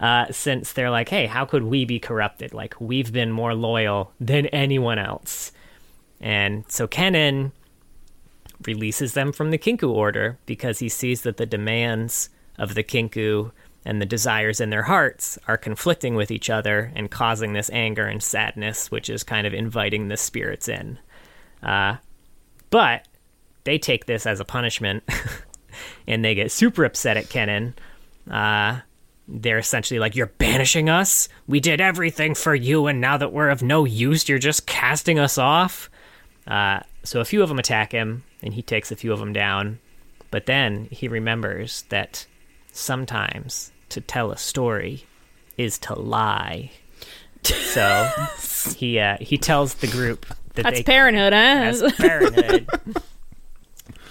[0.00, 2.54] uh, since they're like, hey, how could we be corrupted?
[2.54, 5.52] Like, we've been more loyal than anyone else.
[6.20, 7.52] And so Kennen
[8.66, 13.52] releases them from the Kinkou order because he sees that the demands of the Kinkou
[13.84, 18.06] and the desires in their hearts are conflicting with each other and causing this anger
[18.06, 20.98] and sadness, which is kind of inviting the spirits in.
[21.62, 21.96] Uh,
[22.70, 23.06] but
[23.64, 25.04] they take this as a punishment
[26.06, 27.74] and they get super upset at Kennen.
[28.30, 28.80] Uh,
[29.28, 31.28] they're essentially like, You're banishing us?
[31.46, 35.18] We did everything for you, and now that we're of no use, you're just casting
[35.18, 35.90] us off?
[36.46, 39.32] Uh, so a few of them attack him, and he takes a few of them
[39.32, 39.78] down.
[40.30, 42.26] But then he remembers that
[42.72, 45.06] sometimes to tell a story
[45.56, 46.70] is to lie.
[47.42, 48.10] So
[48.76, 51.72] he uh, he tells the group that That's they parenthood, huh?
[51.72, 52.68] that's parenthood.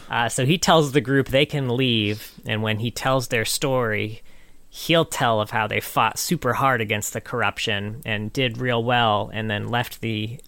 [0.10, 4.22] Uh, so he tells the group they can leave, and when he tells their story,
[4.69, 9.32] he'll tell of how they fought super hard against the corruption and did real well,
[9.34, 10.39] and then left the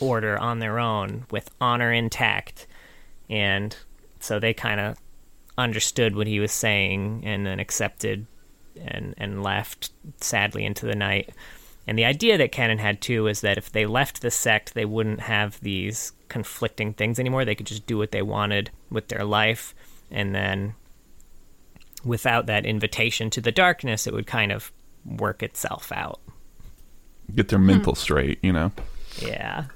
[0.00, 2.66] order on their own with honor intact.
[3.30, 3.74] And
[4.18, 4.98] so they kind of
[5.56, 8.26] understood what he was saying and then accepted
[8.76, 11.30] and, and left sadly into the night.
[11.86, 14.84] And the idea that Kennen had too is that if they left the sect, they
[14.84, 17.44] wouldn't have these conflicting things anymore.
[17.44, 19.74] They could just do what they wanted with their life,
[20.10, 20.74] and then
[22.04, 24.72] without that invitation to the darkness, it would kind of
[25.04, 26.20] work itself out.
[27.34, 27.98] Get their mental hmm.
[27.98, 28.72] straight, you know.
[29.20, 29.64] Yeah.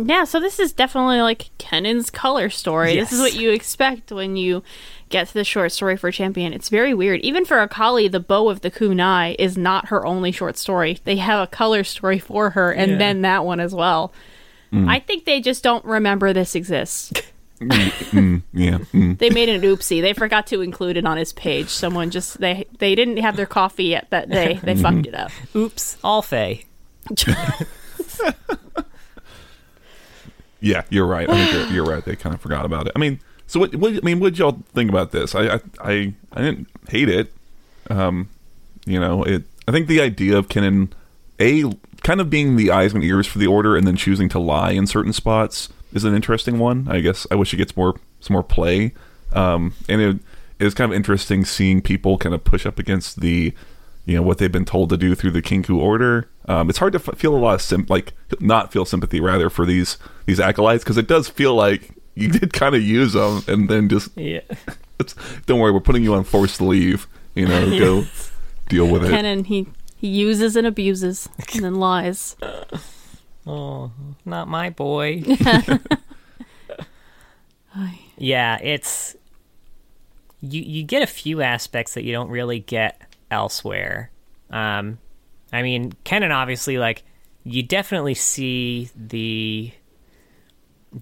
[0.00, 2.94] Yeah, so this is definitely like Kennen's color story.
[2.94, 4.62] This is what you expect when you
[5.08, 6.52] get to the short story for Champion.
[6.52, 7.20] It's very weird.
[7.20, 10.98] Even for Akali, the bow of the kunai is not her only short story.
[11.04, 12.98] They have a color story for her and Yeah.
[12.98, 14.12] then that one as well.
[14.72, 17.12] I think they just don't remember this exists.
[17.60, 18.78] Mm, yeah.
[18.94, 19.18] Mm.
[19.18, 20.00] They made an oopsie.
[20.00, 21.70] They forgot to include it on his page.
[21.70, 24.60] Someone just they they didn't have their coffee yet that day.
[24.62, 25.32] They fucked it up.
[25.56, 25.96] Oops.
[26.04, 26.66] All Faye.
[30.60, 31.28] Yeah, you're right.
[31.28, 32.04] I think you're, you're right.
[32.04, 32.92] They kind of forgot about it.
[32.96, 33.74] I mean, so what?
[33.74, 35.34] what I mean, what y'all think about this?
[35.34, 37.32] I, I, I, I didn't hate it.
[37.90, 38.28] Um,
[38.84, 39.42] you know, it.
[39.66, 40.92] I think the idea of Kennen,
[41.40, 41.64] a
[42.02, 44.70] kind of being the eyes and ears for the order, and then choosing to lie
[44.72, 46.86] in certain spots is an interesting one.
[46.88, 48.92] I guess I wish it gets more some more play.
[49.32, 50.18] Um, and it
[50.58, 53.54] is kind of interesting seeing people kind of push up against the,
[54.04, 56.28] you know, what they've been told to do through the Kinkou order.
[56.46, 59.48] Um, it's hard to f- feel a lot of sim- like not feel sympathy rather
[59.48, 63.42] for these these acolytes because it does feel like you did kind of use them
[63.46, 64.40] and then just Yeah.
[65.00, 65.14] it's,
[65.46, 67.06] don't worry, we're putting you on forced leave.
[67.34, 68.04] You know, go
[68.68, 69.10] deal with it.
[69.12, 72.36] Kennen he he uses and abuses and then lies.
[73.46, 73.92] Oh,
[74.24, 75.22] not my boy.
[78.16, 79.16] yeah, it's
[80.40, 83.00] you you get a few aspects that you don't really get
[83.30, 84.10] elsewhere.
[84.50, 84.98] Um
[85.52, 87.04] I mean, Kennen obviously like
[87.44, 89.72] you definitely see the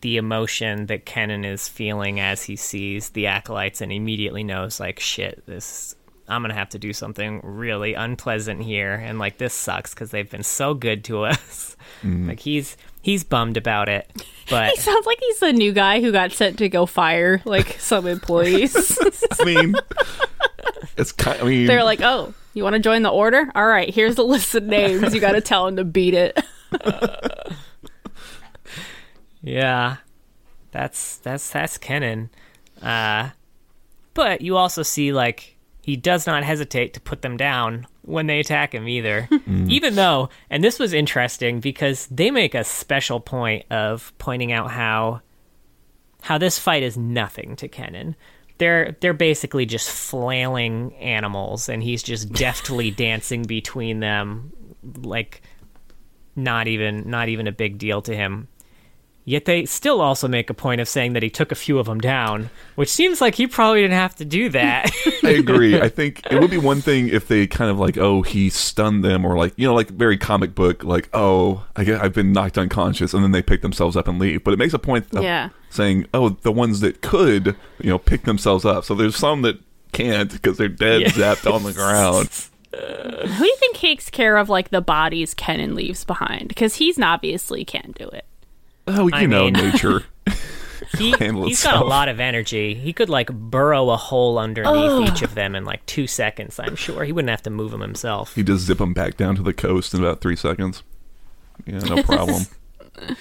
[0.00, 5.00] the emotion that Kennen is feeling as he sees the acolytes and immediately knows like
[5.00, 5.94] shit this
[6.28, 10.10] I'm going to have to do something really unpleasant here and like this sucks cuz
[10.10, 11.76] they've been so good to us.
[12.02, 12.28] Mm-hmm.
[12.28, 14.10] Like he's he's bummed about it.
[14.50, 17.76] But He sounds like he's the new guy who got sent to go fire like
[17.78, 18.98] some employees.
[19.40, 19.74] I mean,
[20.96, 21.40] it's kind.
[21.40, 23.48] I mean, They're like, "Oh, you want to join the order?
[23.54, 25.14] All right, here's the list of names.
[25.14, 26.38] You got to tell him to beat it."
[29.46, 29.98] Yeah,
[30.72, 32.30] that's that's that's Kennen.
[32.82, 33.30] Uh,
[34.12, 38.40] but you also see like he does not hesitate to put them down when they
[38.40, 39.28] attack him either.
[39.46, 44.72] Even though, and this was interesting because they make a special point of pointing out
[44.72, 45.20] how
[46.22, 48.16] how this fight is nothing to Kennen.
[48.58, 54.52] They're they're basically just flailing animals, and he's just deftly dancing between them,
[55.02, 55.40] like
[56.34, 58.48] not even not even a big deal to him.
[59.28, 61.86] Yet they still also make a point of saying that he took a few of
[61.86, 64.88] them down, which seems like he probably didn't have to do that.
[65.24, 65.80] I agree.
[65.80, 69.04] I think it would be one thing if they kind of like, oh, he stunned
[69.04, 72.30] them, or like, you know, like very comic book, like, oh, I get, I've been
[72.30, 74.44] knocked unconscious, and then they pick themselves up and leave.
[74.44, 75.48] But it makes a point of Yeah.
[75.70, 78.84] saying, oh, the ones that could, you know, pick themselves up.
[78.84, 79.58] So there's some that
[79.90, 81.08] can't because they're dead, Yeah.
[81.08, 82.28] zapped on the ground.
[82.72, 86.46] Who do you think takes care of like the bodies Kennen leaves behind?
[86.48, 88.24] Because he's obviously can't do it.
[88.86, 90.04] Oh, you I know, mean- nature.
[90.98, 92.74] he, he's got a lot of energy.
[92.74, 96.58] He could like burrow a hole underneath each of them in like two seconds.
[96.58, 98.34] I'm sure he wouldn't have to move them himself.
[98.34, 100.82] He just zip them back down to the coast in about three seconds.
[101.64, 102.42] Yeah, no problem.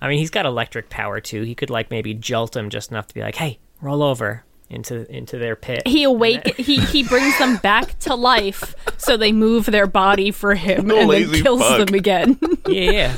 [0.00, 1.42] I mean, he's got electric power too.
[1.42, 5.10] He could like maybe jolt them just enough to be like, "Hey, roll over into
[5.14, 6.56] into their pit." He awake.
[6.56, 11.10] he he brings them back to life, so they move their body for him No
[11.10, 11.86] and then kills fuck.
[11.86, 12.38] them again.
[12.66, 13.16] yeah, yeah.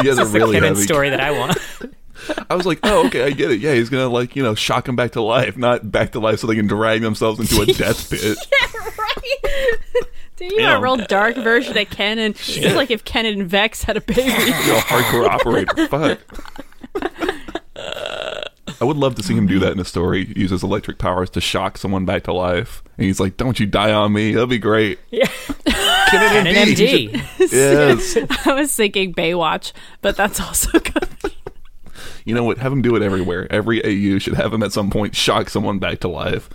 [0.00, 0.80] He has a That's the really heavy.
[0.82, 1.58] story that I want.
[2.48, 3.60] I was like, oh, okay, I get it.
[3.60, 6.38] Yeah, he's gonna like you know shock him back to life, not back to life
[6.38, 8.38] so they can drag themselves into a death pit.
[8.62, 9.82] yeah, right?
[10.36, 12.30] Dude, you got a real dark version of Kennen.
[12.30, 14.22] It's just like if Kennen and Vex had a baby.
[14.22, 15.86] you know, hardcore operator.
[15.88, 16.20] Fuck.
[18.80, 20.32] I would love to see him do that in a story.
[20.36, 23.66] Use his electric powers to shock someone back to life, and he's like, "Don't you
[23.66, 24.32] die on me?
[24.32, 25.28] That'd be great." Yeah.
[26.12, 27.10] Kennen An MD.
[27.10, 27.22] MD.
[27.52, 28.16] Yes.
[28.46, 31.08] I was thinking Baywatch, but that's also good.
[32.24, 32.58] You know what?
[32.58, 33.46] Have him do it everywhere.
[33.50, 36.48] Every AU should have him at some point shock someone back to life.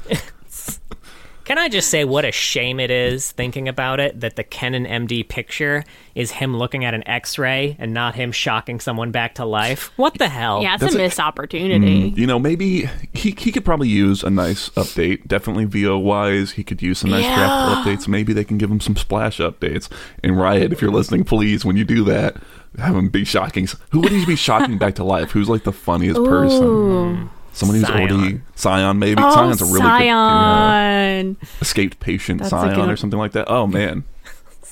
[1.47, 4.85] Can I just say what a shame it is thinking about it that the Kennen
[4.85, 9.45] MD picture is him looking at an X-ray and not him shocking someone back to
[9.45, 9.89] life?
[9.95, 10.61] What the hell?
[10.61, 12.11] Yeah, it's That's a a- missed opportunity.
[12.11, 15.25] Mm, you know, maybe he he could probably use a nice update.
[15.25, 17.35] Definitely VO wise, he could use some nice Yeah.
[17.37, 18.09] graphical updates.
[18.09, 19.87] Maybe they can give him some splash updates.
[20.25, 22.35] And Riot, if you're listening, please, when you do that,
[22.77, 23.69] have him be shocking.
[23.91, 25.31] Who would he be shocking back to life?
[25.31, 27.29] Who's like the funniest person?
[27.57, 27.97] Someone who's Sion.
[28.11, 29.21] already Sion, maybe.
[29.23, 31.23] Oh, Sion's a really good yeah,
[31.59, 33.49] escaped patient That's Sion good- or something like that.
[33.49, 34.03] Oh man,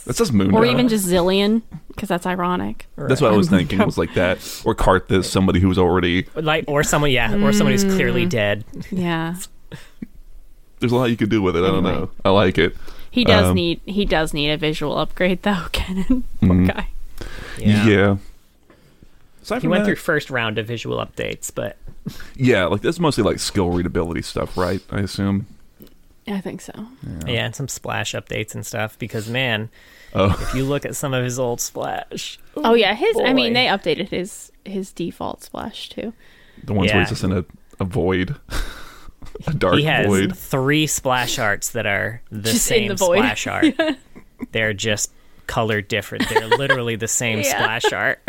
[0.05, 0.53] that's just Moon.
[0.53, 0.71] Or Dog.
[0.73, 2.85] even just Zilean, because that's ironic.
[2.95, 3.79] That's what I was thinking.
[3.79, 7.83] Was like that, or Karthus, somebody who's already Like or someone yeah, or someone who's
[7.83, 8.63] clearly dead.
[8.91, 9.35] Yeah.
[10.79, 11.63] there's a lot you could do with it.
[11.63, 12.09] I don't know.
[12.23, 12.75] I like it.
[13.09, 16.21] He does Um, need he does need a visual upgrade though, Kennen.
[16.41, 16.67] Poor Mhm.
[16.67, 16.89] guy.
[17.57, 18.17] Yeah.
[19.45, 21.77] Aside He went that- through first round of visual updates, but
[22.35, 24.81] Yeah, like that's mostly like skill readability stuff, right?
[24.91, 25.45] I assume.
[26.27, 26.73] I think so.
[27.27, 28.97] yeah, and some splash updates and stuff.
[28.97, 29.69] Because man,
[30.15, 33.53] Oh, if you look at some of his old splash, Oh yeah, his I mean
[33.53, 36.13] they updated his his default splash too.
[36.63, 37.01] the ones where Yeah.
[37.03, 37.45] he's just in a,
[37.79, 38.35] a void,
[39.47, 40.35] a dark he has void.
[40.35, 43.75] three splash arts that are the Just same the splash art.
[44.51, 45.11] They're just
[45.47, 46.27] colored different.
[46.29, 47.43] They're literally the same Yeah.
[47.57, 48.19] splash art.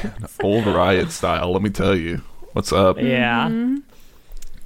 [0.42, 1.52] Old riot style.
[1.52, 2.22] Let me tell you,
[2.52, 2.98] what's up?
[3.00, 3.48] yeah.
[3.48, 3.76] Mm-hmm.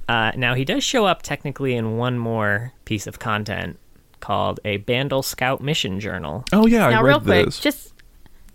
[0.09, 3.79] Uh, now he does show up technically in one more piece of content
[4.19, 6.43] called a Bandle Scout Mission Journal.
[6.51, 7.59] Oh yeah, I now, read real quick, this.
[7.59, 7.93] just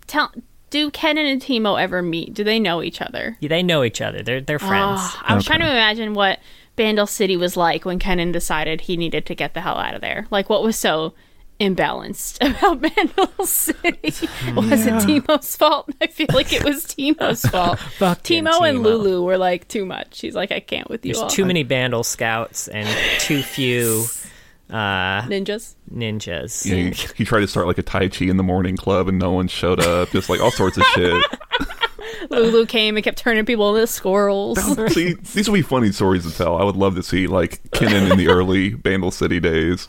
[0.05, 0.31] tell.
[0.69, 2.33] Do Kennen and Teemo ever meet?
[2.33, 3.37] Do they know each other?
[3.39, 4.21] Yeah, They know each other.
[4.21, 4.99] They're they're friends.
[5.01, 5.55] Ah, I was Okay.
[5.57, 6.39] trying to imagine what
[6.75, 10.01] Bandle City was like when Kennen decided he needed to get the hell out of
[10.01, 10.27] there.
[10.29, 11.13] Like, what was so
[11.59, 14.27] imbalanced about Bandle City?
[14.55, 15.89] was it Teemo's fault?
[16.01, 17.79] I feel like it was Teemo's fault.
[17.79, 20.21] Fucking Teemo and Lulu were like too much.
[20.21, 21.29] He's like, I can't with you There's all.
[21.29, 22.87] too many Bandle Scouts and
[23.19, 24.05] too few
[24.69, 25.75] uh, ninjas.
[25.93, 26.65] ninjas.
[26.65, 29.17] Yeah, he, he tried to start like a Tai Chi in the morning club and
[29.17, 30.09] no one showed up.
[30.11, 31.23] Just like all sorts of shit.
[32.29, 34.59] Lulu came and kept turning people into squirrels.
[34.93, 36.57] see, these would be funny stories to tell.
[36.57, 39.87] I would love to see like Kennen in the early Bandle City days.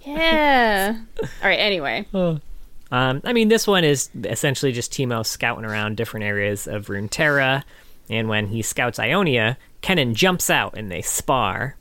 [0.00, 0.96] Yeah.
[1.22, 1.58] All right.
[1.58, 6.86] Anyway, Um, I mean, this one is essentially just Teemo scouting around different areas of
[6.86, 7.62] Runeterra,
[8.08, 11.76] and when he scouts Ionia, Kennen jumps out and they spar.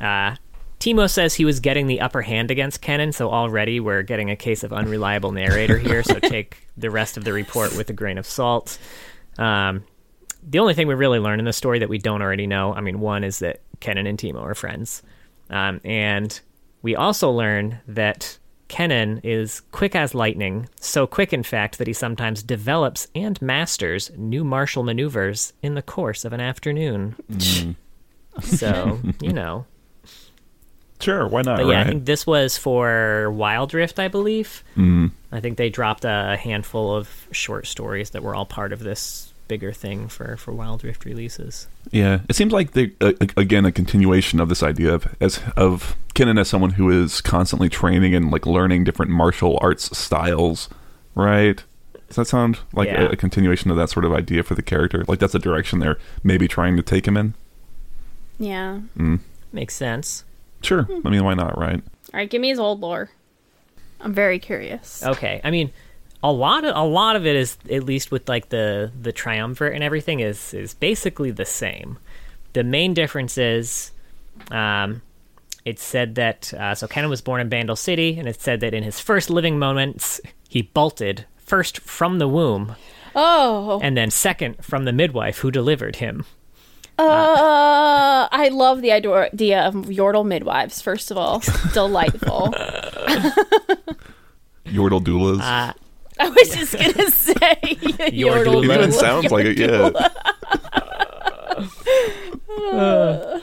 [0.00, 0.36] Uh,
[0.80, 4.36] Teemo says he was getting the upper hand against Kennen, so already we're getting a
[4.36, 8.18] case of unreliable narrator here, so take the rest of the report with a grain
[8.18, 8.78] of salt.
[9.38, 9.84] Um,
[10.42, 12.80] the only thing we really learn in the story that we don't already know, I
[12.80, 15.04] mean, one is that Kennen and Teemo are friends.
[15.50, 16.40] Um, and
[16.82, 21.92] we also learn that Kennen is quick as lightning, so quick, in fact, that he
[21.92, 27.14] sometimes develops and masters new martial maneuvers in the course of an afternoon.
[28.40, 29.66] so, you know.
[31.00, 31.58] Sure, why not?
[31.58, 34.62] But yeah, I think this was for Wild Rift, I believe.
[34.76, 35.10] Mm.
[35.32, 39.31] I think they dropped a handful of short stories that were all part of this
[39.52, 41.68] bigger thing for, for Wild Rift releases.
[41.90, 45.94] Yeah, it seems like they uh, again a continuation of this idea of as of
[46.14, 50.68] Kennen as someone who is constantly training and like learning different martial arts styles,
[51.14, 51.62] right?
[52.08, 53.02] Does that sound like Yeah.
[53.02, 55.04] a, a continuation of that sort of idea for the character?
[55.06, 57.34] Like that's the direction they're maybe trying to take him in.
[58.38, 58.80] yeah.
[58.96, 59.20] Mm.
[59.52, 60.24] Makes sense.
[60.62, 61.82] Sure, I mean why not, right?
[62.14, 62.30] All right.
[62.30, 63.10] Give me his old lore.
[64.00, 65.02] I'm very curious.
[65.04, 65.70] Okay, I mean,
[66.22, 69.74] a lot of a lot of it is at least with like the the triumvirate
[69.74, 71.98] and everything is is basically the same.
[72.52, 73.92] The main difference is,
[74.50, 75.00] um,
[75.64, 78.74] it said that uh, so Kennen was born in Bandle City, and it said that
[78.74, 82.76] in his first living moments he bolted first from the womb,
[83.14, 83.80] Oh.
[83.82, 86.24] and then second from the midwife who delivered him.
[86.98, 90.82] Uh, I love the idea of Yordle midwives.
[90.82, 91.42] First of all,
[91.72, 92.52] delightful.
[94.66, 95.40] Yordle doulas.
[95.40, 95.72] Uh,
[96.22, 97.56] I was just gonna say
[98.12, 98.62] Yordle.
[98.62, 98.92] it even doula.
[98.92, 99.90] sounds like it, yeah.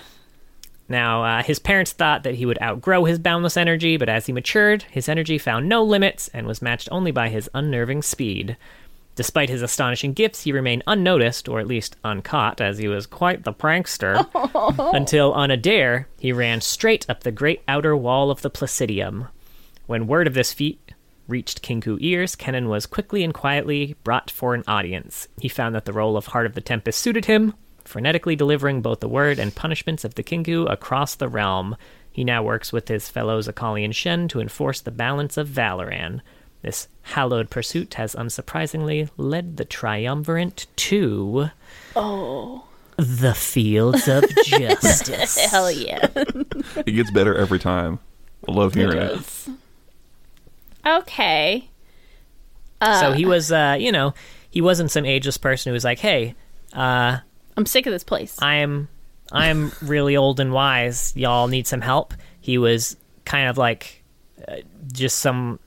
[0.91, 4.33] Now, uh, his parents thought that he would outgrow his boundless energy, but as he
[4.33, 8.57] matured, his energy found no limits and was matched only by his unnerving speed.
[9.15, 13.43] Despite his astonishing gifts, he remained unnoticed, or at least uncaught, as he was quite
[13.43, 14.25] the prankster.
[14.95, 19.27] Until, on a dare, he ran straight up the great outer wall of the Placidium.
[19.85, 20.79] When word of this feat
[21.29, 25.27] reached Kinkou ears, Kennen was quickly and quietly brought for an audience.
[25.39, 27.53] He found that the role of Heart of the Tempest suited him,
[27.85, 31.75] frenetically delivering both the word and punishments of the Kinkou across the realm.
[32.11, 36.21] He now works with his fellows Akali and Shen to enforce the balance of Valoran.
[36.61, 41.51] This hallowed pursuit has unsurprisingly led the triumvirate to
[41.95, 42.65] Oh,
[42.97, 45.37] the fields of justice.
[45.49, 46.09] hell yeah!
[46.15, 47.99] It gets better every time.
[48.47, 49.47] I love hearing it.
[50.85, 51.69] Okay.
[52.81, 54.13] so he was, uh, you know,
[54.49, 56.35] he wasn't some ageless person who was like, "Hey,
[56.73, 57.17] uh,
[57.57, 58.37] I'm sick of this place.
[58.41, 58.87] I'm,
[59.31, 61.13] I'm really old and wise.
[61.15, 64.03] Y'all need some help." He was kind of like
[64.47, 64.57] uh,
[64.91, 65.59] just some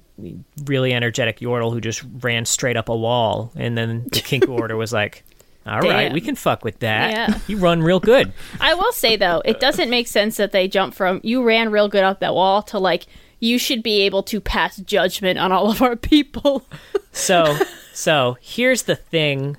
[0.64, 4.76] really energetic yordle who just ran straight up a wall, and then the Kinkou order
[4.76, 5.24] was like.
[5.64, 6.12] All right, Damn.
[6.12, 7.12] we can fuck with that.
[7.12, 7.38] Yeah.
[7.46, 8.32] You run real good.
[8.60, 11.86] I will say though, it doesn't make sense that they jump from you ran real
[11.86, 13.06] good up that wall to like
[13.42, 16.64] you should be able to pass judgment on all of our people.
[17.14, 17.58] So,
[17.92, 19.58] so here's the thing,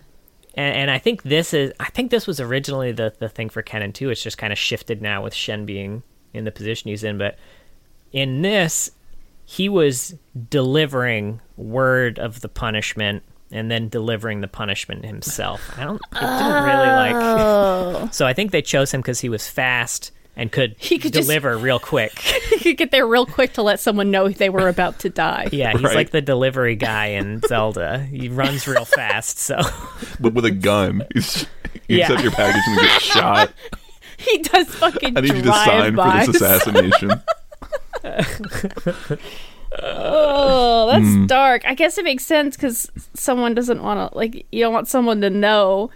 [0.55, 3.61] and, and I think this is, I think this was originally the the thing for
[3.61, 4.09] Kennen too.
[4.09, 6.01] It's just kind of shifted now with Shen being
[6.33, 7.19] in the position he's in.
[7.19, 7.37] But
[8.11, 8.89] in this,
[9.45, 10.15] he was
[10.49, 13.21] delivering word of the punishment
[13.51, 15.61] and then delivering the punishment himself.
[15.77, 16.01] I don't.
[16.11, 17.15] It didn't really like.
[17.15, 18.09] Oh.
[18.11, 21.27] So I think they chose him because he was fast and could, He could just-
[21.27, 22.17] deliver real quick.
[22.49, 25.49] he could get there real quick to let someone know they were about to die.
[25.51, 25.95] Yeah, he's Right.
[25.95, 27.99] like the delivery guy in Zelda.
[27.99, 29.59] He runs real fast, so
[30.19, 31.45] But with a gun, He's-
[31.87, 32.19] you Yeah.
[32.21, 33.51] your package and get shot.
[34.17, 37.21] He does fucking I need you to sign for this assassination.
[39.81, 41.25] Oh, that's Hmm.
[41.25, 41.63] dark.
[41.65, 45.19] I guess it makes sense because someone doesn't want to, like, you don't want someone
[45.21, 45.89] to know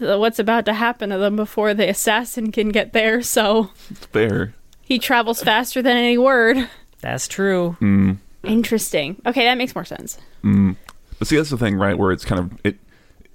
[0.00, 3.22] th- what's about to happen to them before the assassin can get there.
[3.22, 4.54] So It's fair.
[4.82, 6.68] he travels faster than any word.
[7.00, 7.76] that's true.
[7.80, 8.18] Mm.
[8.42, 9.20] Interesting.
[9.26, 10.18] Okay, that makes more sense.
[10.42, 11.96] But see, that's the thing, right?
[11.96, 12.78] Where it's kind of it.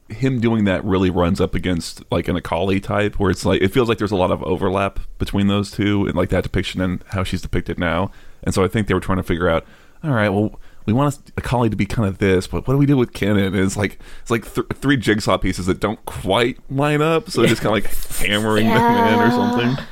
[0.09, 3.69] Him doing that really runs up against like an Akali type, where it's like it
[3.69, 7.03] feels like there's a lot of overlap between those two, and like that depiction and
[7.07, 8.11] how she's depicted now.
[8.43, 9.65] And so I think they were trying to figure out,
[10.03, 12.77] all right, well, we want a Akali to be kind of this, but what do
[12.77, 13.55] we do with Kennen?
[13.55, 17.61] It's like it's like th- three jigsaw pieces that don't quite line up, so just
[17.61, 17.93] kind of like
[18.27, 18.77] hammering them
[19.13, 19.85] in or something.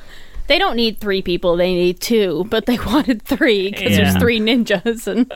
[0.48, 2.46] They don't need three people; they need two.
[2.50, 5.32] But they wanted three because there's three ninjas, and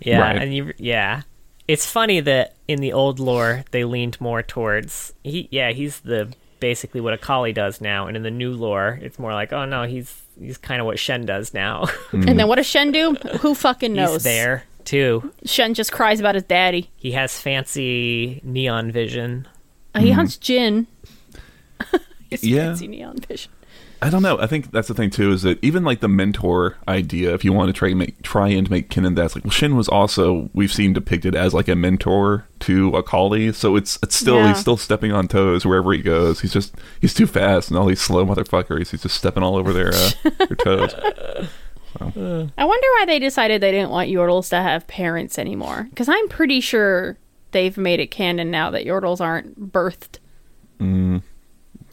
[0.00, 0.42] Yeah, Right.
[0.42, 1.22] and you yeah.
[1.68, 6.32] It's funny that in the old lore they leaned more towards he yeah, he's the
[6.60, 9.64] basically what a Akali does now, and in the new lore it's more like, oh
[9.64, 11.86] no, he's he's kind of what Shen does now.
[12.12, 13.14] and then what does Shen do?
[13.40, 14.12] Who fucking knows?
[14.14, 15.32] he's there too.
[15.44, 16.90] Shen just cries about his daddy.
[16.96, 19.46] He has fancy neon vision.
[19.94, 20.86] Uh, He hunts Jhin.
[22.30, 22.66] His Yeah.
[22.66, 23.50] fancy neon vision.
[24.06, 24.38] I don't know.
[24.38, 27.52] I think that's the thing too is that even like the mentor idea, if you
[27.52, 30.48] want to try and make try and make Kennen that's like well, Shen was also
[30.54, 34.48] we've seen depicted as like a mentor to Akali, so it's it's still Yeah.
[34.48, 36.40] he's still stepping on toes wherever he goes.
[36.40, 38.90] He's just he's too fast and all these slow motherfuckers.
[38.90, 40.94] He's just stepping all over their uh, their toes.
[41.98, 45.86] I wonder why they decided they didn't want Yordles to have parents anymore.
[45.90, 47.16] Because I'm pretty sure
[47.52, 50.18] they've made it canon now that Yordles aren't birthed.
[50.78, 51.22] Mm,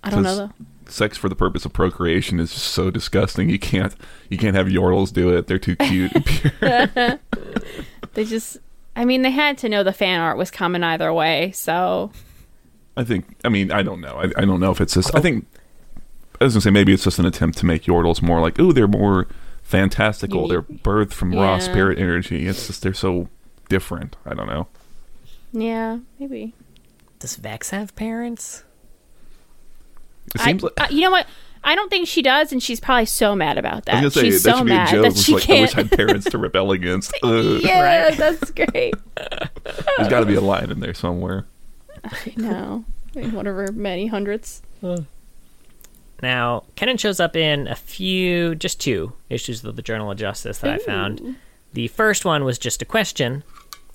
[0.04, 0.52] I don't know though.
[0.94, 3.50] Sex for the purpose of procreation is just so disgusting.
[3.50, 3.96] You can't
[4.30, 5.48] you can't have Yordles do it.
[5.48, 7.20] They're too cute and pure.
[8.14, 8.60] They just,
[8.96, 11.52] I mean, they had to know the fan art was coming either way.
[11.52, 12.12] So
[12.96, 13.26] I think.
[13.44, 14.18] I mean, I don't know.
[14.18, 15.14] I, I don't know if it's just.
[15.16, 15.22] I oh.
[15.22, 15.48] think.
[16.40, 18.74] I was gonna say maybe it's just an attempt to make Yordles more like, ooh,
[18.74, 19.28] they're more
[19.64, 20.48] fantastical.
[20.48, 21.60] They're birthed from raw Yeah.
[21.60, 22.46] spirit energy.
[22.46, 23.30] It's just they're so
[23.70, 24.16] different.
[24.26, 24.68] I don't know.
[25.54, 26.54] yeah, maybe.
[27.20, 28.64] Does Vex have parents?
[30.36, 30.74] It I, like.
[30.80, 31.28] uh, you know what?
[31.66, 33.96] I don't think she does, and she's probably so mad about that.
[33.96, 35.04] I was gonna say she's that so should be a mad joke.
[35.14, 37.14] that she like I wish I had parents to rebel against.
[37.24, 37.62] Ugh.
[37.64, 38.18] yeah, Right?
[38.18, 38.94] that's great.
[39.16, 41.46] There's got to be a line in there somewhere.
[42.04, 44.62] I know, one of her many hundreds.
[46.22, 50.58] Now, Kennen shows up in a few, just two issues of the Journal of Justice
[50.60, 51.36] that I found.
[51.74, 53.44] The first one was just a question.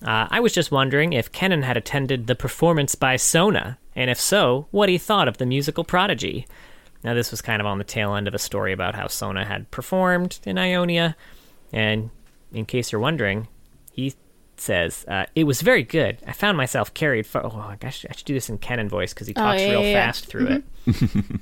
[0.03, 4.21] Uh, I was just wondering if Kennen had attended the performance by Sona, and if
[4.21, 6.47] so, what he thought of the musical prodigy.
[7.03, 9.45] Now, this was kind of on the tail end of a story about how Sona
[9.45, 11.17] had performed in Ionia,
[11.73, 12.11] and
[12.53, 13.49] in case you're wondering,
[13.91, 14.15] he
[14.57, 16.19] says, uh, It was very good.
[16.25, 17.45] I found myself carried far.
[17.45, 19.89] Oh, gosh, I should do this in Kennen voice because he talks yeah, real yeah,
[19.89, 20.07] yeah.
[20.07, 20.65] fast through it.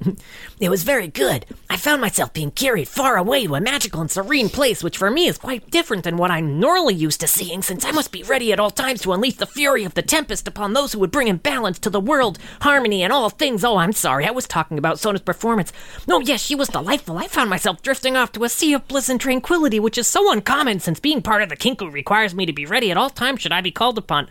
[0.60, 1.46] It was very good.
[1.70, 5.08] I found myself being carried far away to a magical and serene place, which for
[5.08, 8.24] me is quite different than what I'm normally used to seeing, since I must be
[8.24, 11.12] ready at all times to unleash the fury of the tempest upon those who would
[11.12, 13.62] bring imbalance to the world, harmony, and all things.
[13.64, 15.72] Oh, I'm sorry, I was talking about Sona's performance.
[16.08, 17.16] Oh, yes, she was delightful.
[17.18, 20.32] I found myself drifting off to a sea of bliss and tranquility, which is so
[20.32, 23.42] uncommon, since being part of the Kinkou requires me to be ready at all times
[23.42, 24.28] should I be called upon.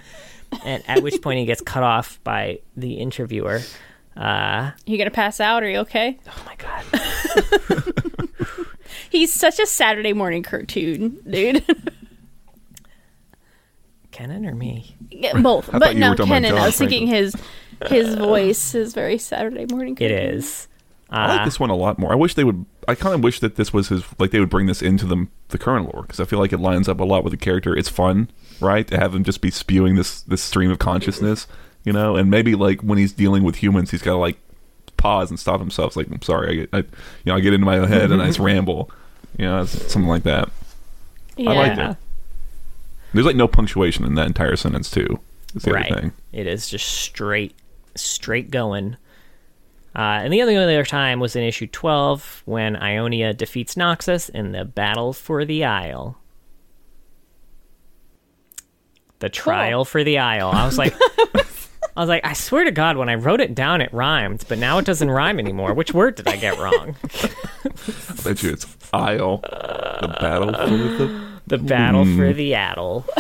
[0.66, 3.62] and at which point he gets cut off by the interviewer.
[4.18, 5.62] Uh, You gonna pass out?
[5.64, 6.18] Are you okay?
[6.28, 7.94] oh my god!
[9.10, 11.64] He's such a Saturday morning cartoon, dude.
[14.12, 14.96] Kennen or me?
[15.12, 16.58] Yeah, Both, thought but you no, were Kennen.
[16.58, 17.36] I was thinking his
[17.88, 19.94] his voice is very Saturday morning.
[20.00, 20.18] It Cartoon.
[20.36, 20.68] is.
[21.10, 22.12] I Uh, like this one a lot more.
[22.12, 22.66] I wish they would.
[22.88, 24.04] I kind of wish that this was his.
[24.20, 26.60] Like they would bring this into the the current lore because I feel like it
[26.60, 27.76] lines up a lot with the character.
[27.78, 31.46] It's fun, right, to have him just be spewing this this stream of consciousness,
[31.88, 32.18] you know.
[32.18, 34.38] And maybe like when he's dealing with humans, he's got to like
[34.98, 35.92] pause and stop himself.
[35.92, 36.86] It's like I'm sorry, I, get, I you
[37.28, 38.92] know I get into my head and I just ramble,
[39.38, 40.50] you know, it's something like that.
[41.38, 41.52] Yeah.
[41.52, 41.98] I liked it.
[43.14, 45.20] There's like no punctuation in that entire sentence too.
[45.54, 45.90] That's the right.
[45.90, 46.14] other thing.
[46.34, 47.56] It is just straight,
[47.96, 48.98] straight going.
[49.96, 54.52] Uh, and the only other time was in issue 12 when Ionia defeats Noxus in
[54.52, 56.18] the battle for the Isle.
[59.20, 60.50] The trial for the Isle.
[60.50, 60.94] I was like,
[61.98, 64.60] I was like, I swear to God, when I wrote it down, it rhymed, but
[64.60, 65.74] now it doesn't rhyme anymore.
[65.74, 66.96] Which word did I get wrong?
[67.04, 67.30] I
[68.24, 69.38] Bet you it's Isle.
[69.42, 71.28] The battle for the.
[71.48, 73.06] The battle for the addle.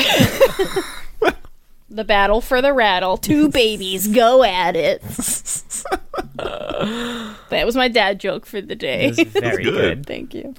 [1.89, 3.15] The battle for the rattle.
[3.17, 5.01] Two babies go at it.
[6.36, 9.07] that was my dad joke for the It day.
[9.17, 9.73] was very good.
[9.73, 10.05] good.
[10.05, 10.53] Thank you.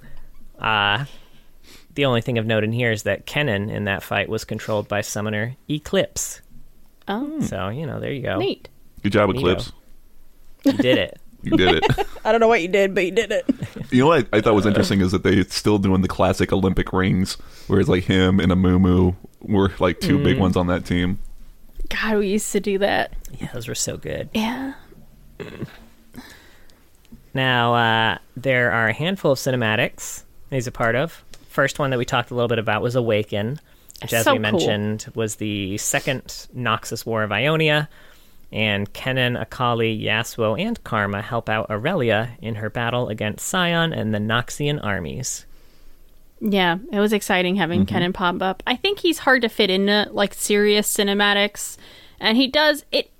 [0.59, 1.05] Uh,
[1.95, 4.89] the only thing of note in here is that Kennen in that fight was controlled
[4.89, 6.41] by summoner Eclipse.
[7.09, 8.39] Oh, So, you know, there you go.
[8.39, 8.69] neat.
[9.03, 9.37] Good job, Neato.
[9.39, 9.73] Eclipse.
[10.65, 11.21] You did it.
[11.45, 12.07] You did it.
[12.25, 13.47] I don't know what you did, but you did it.
[13.93, 16.53] You know what I, I thought was interesting is that they still doing the classic
[16.53, 17.35] Olympic rings,
[17.69, 21.21] whereas like him and a Moo were like two big ones on that team.
[21.89, 23.15] God, we used to do that.
[23.41, 24.29] Yeah, those were so good.
[24.35, 24.75] Yeah.
[27.35, 31.23] Now, uh, there are a handful of cinematics he's a part of.
[31.49, 33.61] First one that we talked a little bit about was Awaken,
[34.03, 34.43] which, as So we cool.
[34.43, 36.25] mentioned, was the second
[36.57, 37.89] Noxus War of Ionia.
[38.51, 44.15] And Kennen, Akali, Yasuo, and Karma help out Irelia in her battle against Sion and
[44.15, 45.45] the Noxian armies.
[46.41, 47.95] Yeah, it was exciting having Mm-hmm.
[47.97, 48.63] Kennen pop up.
[48.67, 51.77] I think he's hard to fit into like serious cinematics,
[52.21, 53.11] and he does it.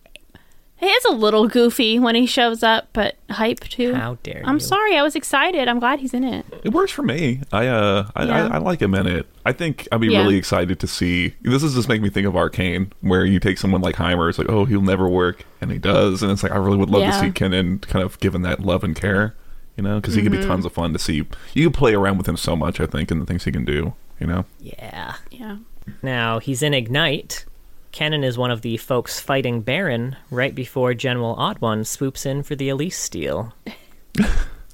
[0.81, 3.95] He is a little goofy when he shows up, but hype too.
[3.95, 4.61] How dare I'm you.
[4.61, 5.67] sorry, I was excited.
[5.67, 6.47] I'm glad he's in it.
[6.63, 7.41] It works for me.
[7.53, 8.47] I uh, I, Yeah.
[8.47, 9.27] I, I like him in it.
[9.45, 10.23] I think I'd be Yeah.
[10.23, 11.35] really excited to see.
[11.43, 14.29] This is just making me think of Arcane, where you take someone like Heimer.
[14.29, 16.91] It's like, oh, he'll never work, and he does, and it's like I really would
[16.91, 17.11] love Yeah.
[17.11, 19.35] to see Kennen kind of given that love and care.
[19.77, 20.49] You know, because he could be Mm-hmm.
[20.49, 21.25] tons of fun to see.
[21.55, 22.81] You can play around with him so much.
[22.81, 23.95] I think, and the things he can do.
[24.21, 25.15] You know, Yeah.
[25.31, 25.57] Yeah.
[26.03, 27.45] Now, he's in Ignite.
[27.93, 32.43] Kennen is one of the folks fighting Baron right before General Odd One swoops in
[32.43, 33.55] for the Elise steal.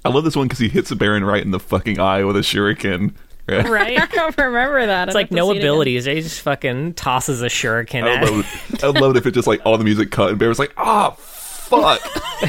[0.05, 2.37] I love this one because he hits a Baron right in the fucking eye with
[2.37, 3.15] a shuriken.
[3.49, 3.69] Right?
[3.69, 4.01] Right?
[4.01, 5.09] I don't remember that.
[5.09, 6.05] It's like no abilities.
[6.05, 8.81] He just fucking tosses a shuriken I at would love.
[8.83, 10.75] I would love it if it just like all the music cut and Baron's like,
[10.77, 12.03] ah, fuck,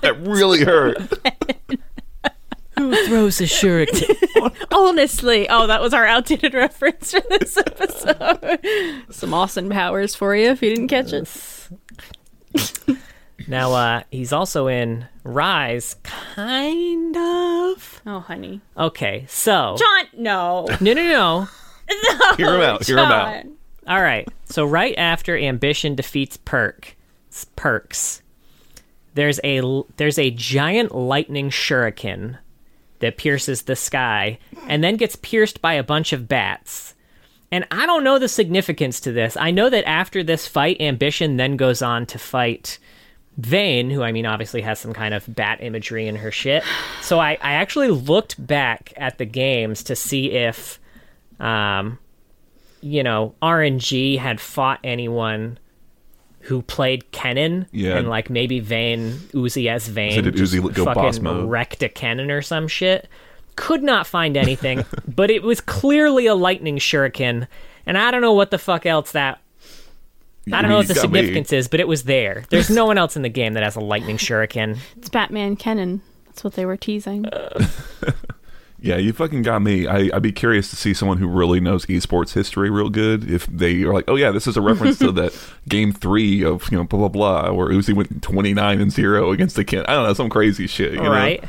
[0.00, 0.98] that really hurt.
[2.78, 4.14] Who throws a shuriken?
[4.72, 8.60] Honestly, oh, that was our outdated reference for this episode.
[9.10, 11.28] Some Austin Powers for you if you didn't catch it.
[13.48, 18.02] now, uh, he's also in Rise, kind of.
[18.06, 19.76] Oh, honey, Okay, so.
[19.78, 21.48] John, no, No, no, no.
[22.36, 22.84] Hear him out.
[22.84, 23.42] Hear him out.
[23.42, 23.56] John.
[23.86, 24.28] All right.
[24.46, 26.96] So right after Ambition defeats Perk,
[27.56, 28.20] Perkz,
[29.14, 32.38] there's a there's a giant lightning shuriken
[33.00, 34.38] that pierces the sky
[34.68, 36.94] and then gets pierced by a bunch of bats.
[37.52, 39.36] And I don't know the significance to this.
[39.36, 42.78] I know that after this fight, Ambition then goes on to fight
[43.38, 46.64] Vayne, who I mean obviously has some kind of bat imagery in her shit.
[47.02, 50.80] So I, I actually looked back at the games to see if
[51.38, 51.98] um,
[52.80, 55.58] you know, RNG had fought anyone
[56.46, 57.96] who played Kennen, Yeah.
[57.98, 61.48] and like maybe Vayne, Uzi as Vayne, So did Uzi go fucking boss mode?
[61.50, 63.08] wrecked a Kennen or some shit.
[63.56, 67.46] Could not find anything, but it was clearly a lightning shuriken,
[67.86, 69.40] and I don't know what the fuck else that.
[70.52, 71.18] I don't know what the You got me.
[71.18, 72.44] significance is, but it was there.
[72.50, 74.78] There's no one else in the game that has a lightning shuriken.
[74.96, 76.00] It's Batman Kennen.
[76.26, 77.24] That's what they were teasing.
[78.78, 79.86] Yeah, you fucking got me.
[79.86, 83.30] I, I'd be curious to see someone who really knows esports history real good.
[83.30, 86.70] If they are like, oh yeah, this is a reference to that game three of
[86.70, 89.86] you know blah blah blah, where Uzi went twenty nine and zero against the kid.
[89.88, 90.92] I don't know, some crazy shit.
[90.92, 91.10] You know?
[91.10, 91.42] right?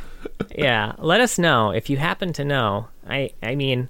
[0.57, 2.87] yeah, let us know if you happen to know.
[3.07, 3.89] I I mean,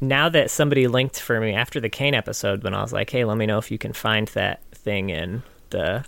[0.00, 3.24] now that somebody linked for me after the Kayn episode, when I was like, hey,
[3.24, 6.04] let me know if you can find that thing in the,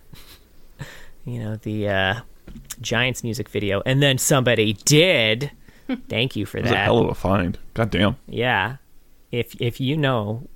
[1.24, 2.20] you know, the uh,
[2.80, 5.50] Giants music video, and then somebody did.
[6.08, 6.84] Thank you for was a that.
[6.84, 7.58] hell of a find.
[7.74, 8.16] God damn.
[8.26, 8.76] Yeah,
[9.30, 10.48] if if you know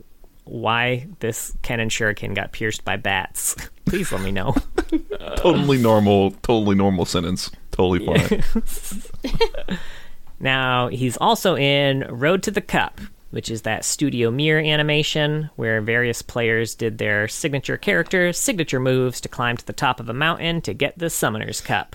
[0.44, 3.54] why this Kennen Shuriken got pierced by bats,
[3.84, 4.54] please let me know.
[5.36, 6.32] Totally normal.
[6.42, 7.50] Totally normal sentence.
[7.70, 9.78] Totally fine.
[10.40, 12.98] Now, he's also in Road to the Cup,
[13.30, 19.20] which is that studio mirror animation where various players did their signature characters, signature moves
[19.20, 21.94] to climb to the top of a mountain to get the Summoner's Cup.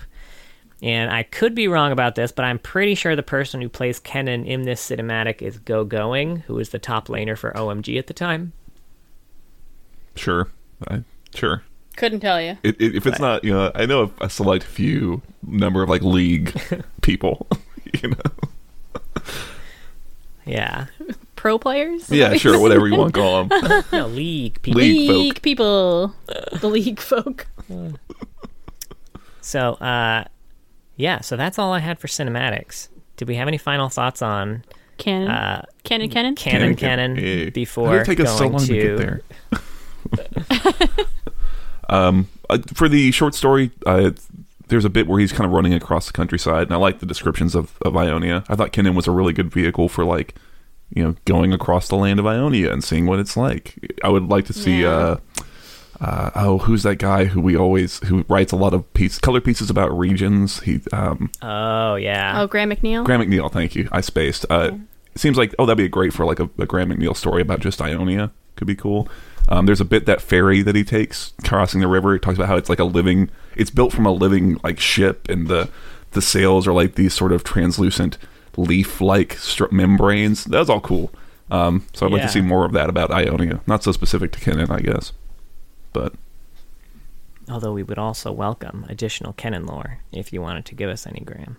[0.82, 3.98] And I could be wrong about this, but I'm pretty sure the person who plays
[3.98, 8.14] Kennen in this cinematic is GoGoing, who was the top laner for OMG at the
[8.14, 8.52] time.
[10.16, 10.48] Sure.
[10.86, 11.02] I,
[11.34, 11.62] sure.
[11.96, 12.58] Couldn't tell you.
[12.62, 16.02] It, it, if it's not, you know, I know a select few number of like
[16.02, 16.54] league
[17.02, 17.46] people.
[18.02, 19.22] You know.
[20.44, 20.86] Yeah.
[21.34, 22.08] Pro players?
[22.10, 22.60] Yeah, sure.
[22.60, 23.84] Whatever you want to call them.
[23.92, 24.80] No, League people.
[24.80, 25.10] League.
[25.10, 25.42] League, folk.
[25.42, 26.14] people.
[26.60, 27.46] The league folk.
[29.40, 30.24] So, uh,
[30.96, 32.88] yeah, so that's all I had for cinematics.
[33.16, 34.64] Did we have any final thoughts on
[34.98, 35.28] Canon.
[35.28, 36.34] uh, Canon, Canon?
[36.34, 37.50] canon Canon, canon yeah.
[37.50, 39.22] before How did it take us so going long to, to, get
[40.88, 41.06] there?
[41.88, 44.10] Um, uh, for the short story, uh,
[44.68, 47.06] there's a bit where he's kind of running across the countryside, and I like the
[47.06, 48.44] descriptions of, of Ionia.
[48.48, 50.34] I thought Kennen was a really good vehicle for like,
[50.90, 53.74] you know, going across the land of Ionia and seeing what it's like.
[54.02, 54.82] I would like to see.
[54.82, 54.88] Yeah.
[54.88, 55.16] Uh,
[56.00, 59.40] uh, oh, who's that guy who we always who writes a lot of piece color
[59.40, 60.60] pieces about regions?
[60.60, 62.40] He um, Oh yeah.
[62.40, 63.04] Oh, Graham McNeill.
[63.04, 63.50] Graham McNeill.
[63.50, 63.88] Thank you.
[63.92, 64.44] I spaced.
[64.50, 64.72] Uh,
[65.14, 67.60] It seems like oh that'd be great for like a, a Graham McNeill story about
[67.60, 68.30] just Ionia.
[68.56, 69.08] Could be cool.
[69.48, 72.14] Um, there's a bit that ferry that he takes crossing the river.
[72.14, 73.30] It talks about how it's like a living.
[73.54, 75.68] It's built from a living like ship, and the
[76.12, 78.18] the sails are like these sort of translucent
[78.56, 80.44] leaf-like str- membranes.
[80.44, 81.10] That was all cool.
[81.50, 83.60] Um, so I'd like to see more of that about Ionia.
[83.66, 85.12] Not so specific to Kennen, I guess,
[85.96, 86.12] but
[87.48, 91.20] Although we would also welcome additional Kennen lore if you wanted to give us any,
[91.20, 91.56] Graham.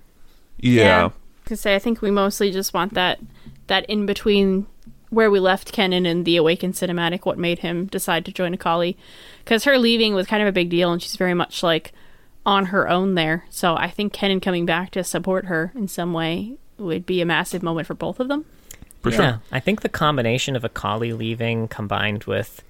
[0.57, 1.09] yeah.
[1.45, 3.19] To say, I think we mostly just want that
[3.67, 4.65] that in between
[5.09, 8.97] where we left Kennen and the Awakened cinematic, what made him decide to join Akali,
[9.45, 11.93] because her leaving was kind of a big deal, and she's very much like
[12.45, 13.45] on her own there.
[13.49, 17.25] So I think Kennen coming back to support her in some way would be a
[17.25, 18.43] massive moment for both of them.
[19.01, 19.41] for yeah, sure.
[19.53, 22.61] I think the combination of Akali leaving combined with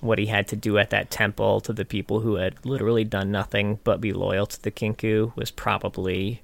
[0.00, 3.30] what he had to do at that temple to the people who had literally done
[3.30, 6.42] nothing but be loyal to the Kinkou was probably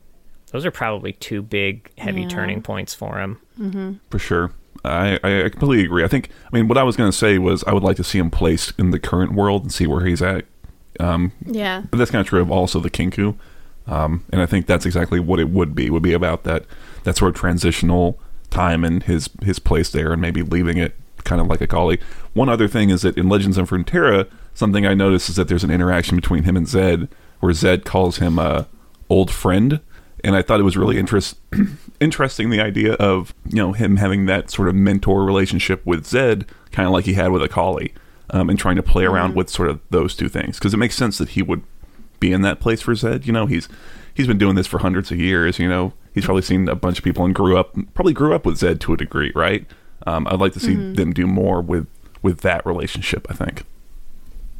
[0.52, 2.28] those are probably two big heavy Yeah.
[2.28, 4.00] turning points for him.
[4.11, 4.52] For sure.
[4.84, 6.04] I, I completely agree.
[6.04, 8.04] I think, I mean, what I was going to say was I would like to
[8.04, 10.44] see him placed in the current world and see where he's at.
[11.00, 11.82] Um, Yeah.
[11.90, 13.34] but that's kind of true of also the Kinkou.
[13.88, 16.64] Um, and I think that's exactly what it would be, would be about that,
[17.04, 18.18] that sort of transitional
[18.50, 20.94] time and his, his place there and maybe leaving it
[21.27, 22.03] kind of like a colleague.
[22.33, 25.64] One other thing is that in Legends of Runeterra, something I noticed is that there's
[25.64, 27.09] an interaction between him and Zed
[27.41, 28.66] where Zed calls him a
[29.11, 29.81] old friend.
[30.24, 31.39] And I thought it was really interest,
[32.01, 36.47] interesting the idea of you know him having that sort of mentor relationship with Zed,
[36.72, 37.93] kind of like he had with Akali,
[38.31, 40.97] um, and trying to play around with sort of those two things because it makes
[40.97, 41.62] sense that he would
[42.18, 43.27] be in that place for Zed.
[43.27, 43.68] You know, he's
[44.14, 45.59] he's been doing this for hundreds of years.
[45.59, 48.47] You know, he's probably seen a bunch of people and grew up probably grew up
[48.47, 49.66] with Zed to a degree, right?
[50.07, 51.86] Um, I'd like to see them do more with
[52.22, 53.26] with that relationship.
[53.30, 53.62] I think.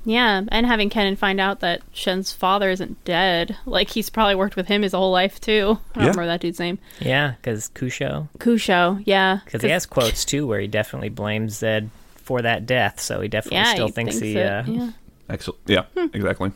[0.09, 4.55] Yeah, and having Kennen find out that Shen's father isn't dead, like he's probably worked
[4.55, 5.79] with him his whole life too.
[5.95, 6.11] I don't Yeah.
[6.11, 6.79] remember that dude's name.
[7.01, 9.41] Yeah, because Kusho, Kusho, yeah.
[9.45, 11.91] because he has quotes too where he definitely blames Zed
[12.23, 14.37] for that death, so he definitely yeah, still he thinks, he.
[14.37, 14.91] it, uh, yeah.
[15.29, 15.61] Excellent.
[15.67, 16.53] Yeah, exactly.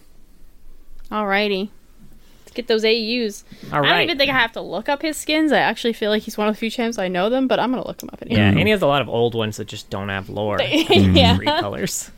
[1.11, 1.71] Alrighty.
[2.51, 3.45] Let's get those AUs.
[3.73, 5.53] All I don't even think I have to look up his skins.
[5.53, 7.71] I actually feel like he's one of the few champs I know them, but I'm
[7.71, 8.41] gonna look him up anyway.
[8.41, 10.61] Yeah, and he has a lot of old ones that just don't have lore.
[10.91, 11.37] yeah.
[11.37, 12.11] Three colors.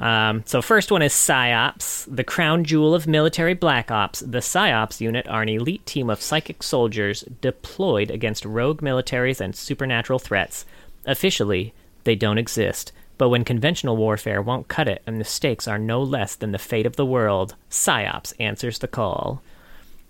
[0.00, 4.18] Um, so first one is PsyOps, the crown jewel of military black ops.
[4.18, 9.54] The PsyOps unit are an elite team of psychic soldiers deployed against rogue militaries and
[9.54, 10.66] supernatural threats.
[11.06, 11.72] Officially,
[12.02, 16.02] they don't exist, but when conventional warfare won't cut it and the stakes are no
[16.02, 19.42] less than the fate of the world, PsyOps answers the call.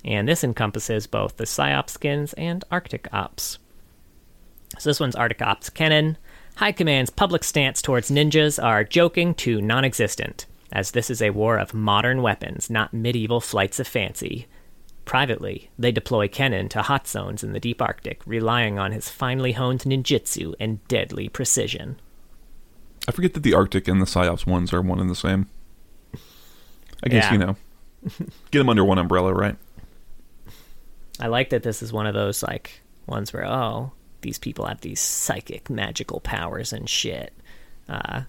[0.05, 3.59] And this encompasses both the PsyOps skins and Arctic Ops.
[4.79, 6.17] So this one's Arctic Ops Kennen.
[6.57, 11.31] High Command's public stance towards ninjas are joking to non existent, as this is a
[11.31, 14.47] war of modern weapons, not medieval flights of fancy.
[15.05, 19.53] Privately, they deploy Kennen to hot zones in the deep Arctic, relying on his finely
[19.53, 22.01] honed ninjutsu and deadly precision.
[23.09, 25.47] I forget that the Arctic and the Psyops ones are one and the same.
[27.03, 27.33] I guess Yeah.
[27.33, 27.57] you know,
[28.51, 29.57] get them under one umbrella, right?
[31.21, 33.93] I like that this is one of those like ones where oh
[34.23, 37.33] these people have these psychic magical powers and shit,
[37.89, 38.23] uh,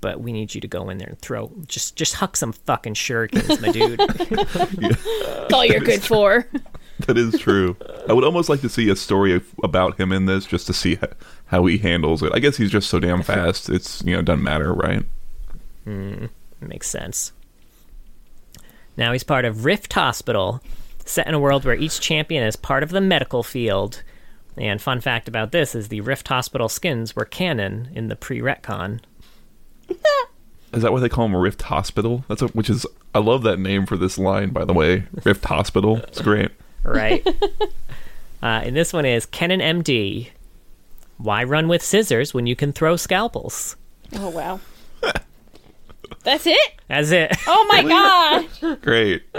[0.00, 2.94] but we need you to go in there and throw just just huck some fucking
[2.94, 3.98] shurikens, my dude.
[5.38, 6.46] That's all you're good for.
[7.06, 7.76] That is true.
[8.08, 10.98] I would almost like to see a story about him in this, just to see
[11.46, 12.32] how he handles it.
[12.34, 13.68] I guess he's just so damn fast.
[13.68, 15.04] It's you know doesn't matter, right?
[15.84, 16.26] Hmm,
[16.60, 17.32] makes sense.
[18.96, 20.62] Now he's part of Rift Hospital,
[21.04, 24.02] set in a world where each champion is part of the medical field.
[24.56, 29.00] And fun fact about this is the Rift Hospital skins were canon in the pre-retcon.
[30.72, 31.36] Is that what they call him?
[31.36, 32.24] Rift Hospital?
[32.28, 34.50] That's a, which is I love that name for this line.
[34.50, 35.98] By the way, Rift Hospital.
[35.98, 36.50] It's great.
[36.94, 37.26] Right?
[38.42, 40.28] uh, and this one is Kennen MD.
[41.18, 43.76] Why run with scissors when you can throw scalpels?
[44.14, 44.60] Oh wow.
[46.22, 46.72] That's it?
[46.88, 47.36] That's it.
[47.46, 47.82] Oh my
[48.62, 48.82] god.
[48.82, 49.22] Great.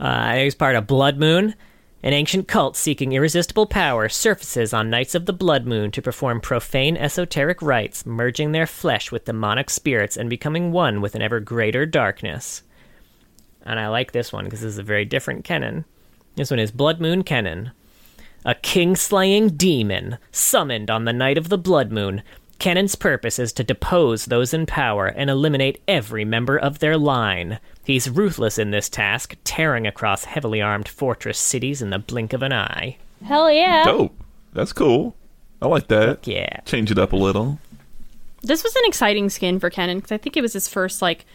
[0.00, 1.54] Uh, he's part of Blood Moon.
[2.02, 6.40] An ancient cult seeking irresistible power surfaces on nights of the Blood Moon to perform
[6.40, 11.38] profane esoteric rites, merging their flesh with demonic spirits and becoming one with an ever
[11.38, 12.64] greater darkness.
[13.64, 15.84] And I like this one because this is a very different Kennen.
[16.36, 17.72] This one is Blood Moon Kennen.
[18.44, 22.22] A king slaying demon, summoned on the night of the blood moon,
[22.62, 27.58] Kennen's purpose is to depose those in power and eliminate every member of their line.
[27.84, 32.40] He's ruthless in this task, tearing across heavily armed fortress cities in the blink of
[32.40, 32.98] an eye.
[33.24, 33.84] Hell yeah.
[33.84, 34.14] Dope.
[34.52, 35.16] That's cool.
[35.60, 36.24] I like that.
[36.24, 36.60] Yeah.
[36.60, 37.58] Change it up a little.
[38.42, 41.26] This was an exciting skin for Kennen because I think it was his first like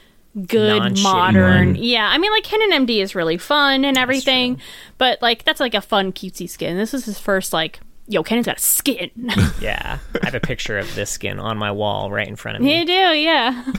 [0.45, 1.67] good Non-shitty modern.
[1.73, 1.75] one.
[1.75, 4.59] Yeah, I mean like Kennen MD is really fun and everything,
[4.97, 6.77] but like that's like a fun cutesy skin.
[6.77, 9.11] This is his first like yo Kennen's got a skin.
[9.61, 9.99] Yeah.
[10.21, 12.79] I have a picture of this skin on my wall right in front of me.
[12.79, 13.63] you do, yeah.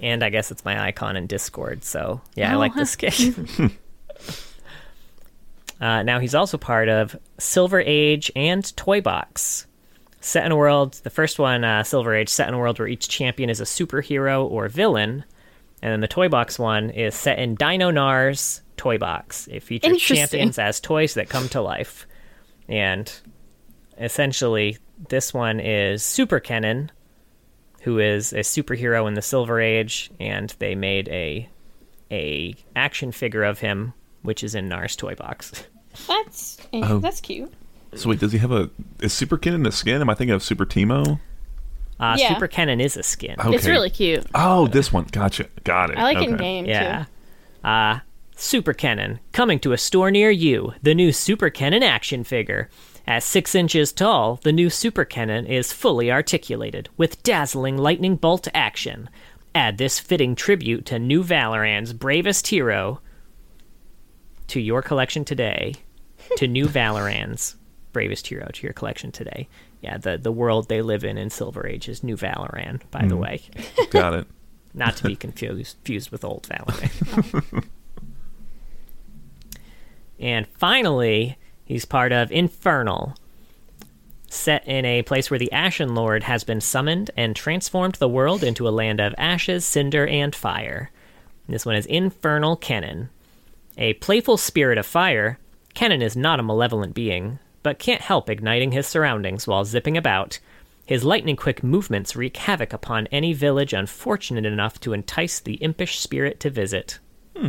[0.00, 3.70] And I guess it's my icon in Discord, so yeah, I Oh, like this skin.
[5.80, 9.66] uh, now he's also part of Silver Age and Toy Box.
[10.24, 12.88] Set in a world, the first one, uh, Silver Age, set in a world where
[12.88, 15.24] each champion is a superhero or villain.
[15.82, 19.48] And then the Toy Box one is set in Dino Nars Toy Box.
[19.50, 22.06] It features champions as toys that come to life.
[22.68, 23.12] And
[23.98, 26.90] essentially, this one is Super Kennen,
[27.82, 31.48] who is a superhero in the Silver Age, and they made a
[32.10, 33.92] a action figure of him,
[34.22, 35.50] which is in Nars Toy Box.
[36.06, 36.98] That's Oh.
[37.00, 37.52] that's cute.
[37.94, 38.70] So wait, does he have a
[39.00, 40.00] is Super Kennen a skin?
[40.00, 41.20] Am I thinking of Super Teemo?
[42.00, 42.32] Uh, Yeah.
[42.34, 43.36] Super Kennen is a skin.
[43.38, 43.54] Okay.
[43.54, 44.24] It's really cute.
[44.34, 45.04] Oh, this one.
[45.12, 45.46] Gotcha.
[45.64, 45.98] Got it.
[45.98, 47.04] I like it in game Yeah.
[47.62, 47.68] too.
[47.68, 47.98] Uh,
[48.34, 52.68] Super Kennen, coming to a store near you, the new Super Kennen action figure.
[53.06, 58.48] At six inches tall, the new Super Kennen is fully articulated, with dazzling lightning bolt
[58.54, 59.08] action.
[59.54, 63.00] Add this fitting tribute to New Valoran's bravest hero
[64.48, 65.74] to your collection today.
[66.38, 67.56] To New Valoran's
[67.92, 69.48] bravest hero to your collection today.
[69.80, 73.16] Yeah, the, the world they live in in Silver Age is New Valoran, by the
[73.16, 73.20] mm.
[73.20, 73.42] way.
[73.90, 74.26] Got it.
[74.74, 77.64] Not to be confused confused with Old Valoran.
[80.18, 83.14] and finally, he's part of Infernal,
[84.30, 88.42] set in a place where the Ashen Lord has been summoned and transformed the world
[88.42, 90.90] into a land of ashes, cinder, and fire.
[91.48, 93.08] This one is Infernal Kennen.
[93.76, 95.38] A playful spirit of fire,
[95.74, 100.38] Kennen is not a malevolent being, but can't help igniting his surroundings while zipping about.
[100.86, 105.98] His lightning quick movements wreak havoc upon any village unfortunate enough to entice the impish
[105.98, 106.98] spirit to visit.
[107.36, 107.48] Hmm.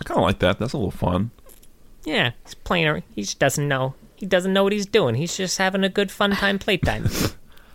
[0.00, 0.58] I kind of like that.
[0.58, 1.30] That's a little fun.
[2.04, 3.02] Yeah, he's playing.
[3.14, 3.94] He just doesn't know.
[4.16, 5.16] He doesn't know what he's doing.
[5.16, 7.08] He's just having a good fun time playtime.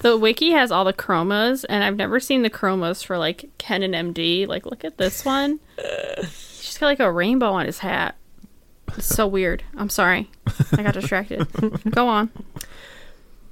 [0.01, 3.93] The wiki has all the chromas, and I've never seen the chromas for like Kennen
[3.93, 4.47] MD.
[4.47, 5.59] Like, look at this one.
[5.77, 8.15] He's just got like a rainbow on his hat.
[8.97, 9.63] It's so weird.
[9.77, 10.29] I'm sorry.
[10.73, 11.47] I got distracted.
[11.91, 12.29] Go on.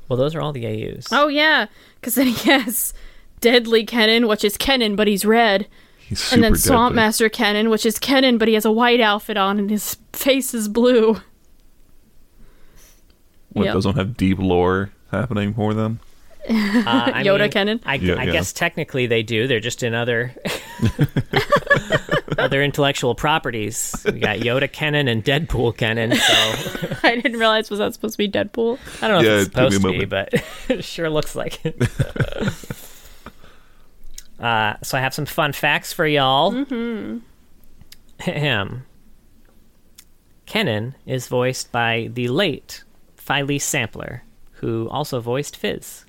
[0.08, 1.08] well, those are all the AUs.
[1.12, 2.94] Oh yeah, because then he has
[3.42, 5.68] Deadly Kennen, which is Kennen, but he's red,
[6.00, 6.96] He's super and then Swamp deadly.
[7.06, 10.54] Master Kennen, which is Kennen, but he has a white outfit on and his face
[10.54, 11.22] is blue.
[13.54, 13.74] What, Yep.
[13.74, 16.00] those don't have deep lore happening for them?
[16.48, 17.82] Uh, I Yoda mean, Kennen?
[17.86, 18.32] I, Yeah, I yeah.
[18.32, 19.48] guess technically they do.
[19.48, 20.34] They're just in other
[22.40, 23.96] other intellectual properties.
[24.06, 26.16] We got Yoda Kennen and Deadpool Kennen.
[26.16, 28.80] So I didn't realize was that supposed to be Deadpool.
[29.02, 30.34] I don't know Yeah, if it's it took me a supposed to be, but
[30.70, 31.76] it sure looks like it.
[34.40, 36.52] uh, so I have some fun facts for y'all.
[36.54, 37.18] Mm-hmm.
[38.22, 38.86] Ahem.
[40.48, 42.84] Kennen is voiced by the late
[43.18, 44.24] Philece Sampler,
[44.54, 46.06] who also voiced Fizz.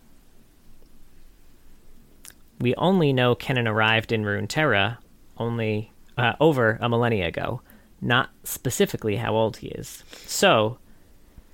[2.59, 4.99] We only know Kennen arrived in Runeterra
[5.41, 5.91] only
[6.21, 7.63] uh, over a millennia ago,
[8.01, 10.05] not specifically how old he is.
[10.27, 10.79] So,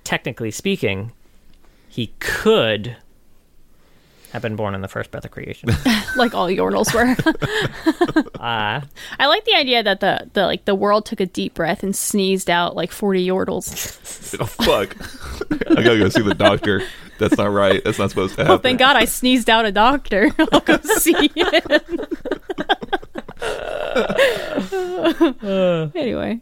[0.03, 1.13] technically speaking,
[1.87, 2.97] he could
[4.33, 5.69] have been born in the first breath of creation.
[6.17, 7.15] like all Yordles were.
[8.39, 8.81] uh,
[9.19, 11.95] I like the idea that the, the like the world took a deep breath and
[11.95, 14.37] sneezed out like forty Yordles.
[14.41, 14.97] Oh, fuck.
[15.71, 16.83] I gotta go see the doctor.
[17.19, 17.81] That's not right.
[17.83, 18.55] That's not supposed to happen.
[18.55, 20.29] Oh, thank God I sneezed out a doctor.
[20.51, 21.83] I'll go see it.
[25.95, 26.39] anyway.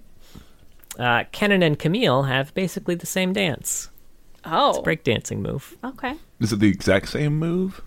[1.00, 3.90] uh, Kennen and Camille have basically the same dance.
[4.46, 4.70] Oh.
[4.70, 5.76] It's a breakdancing move.
[5.84, 6.14] Okay.
[6.40, 7.82] Is it the exact same move?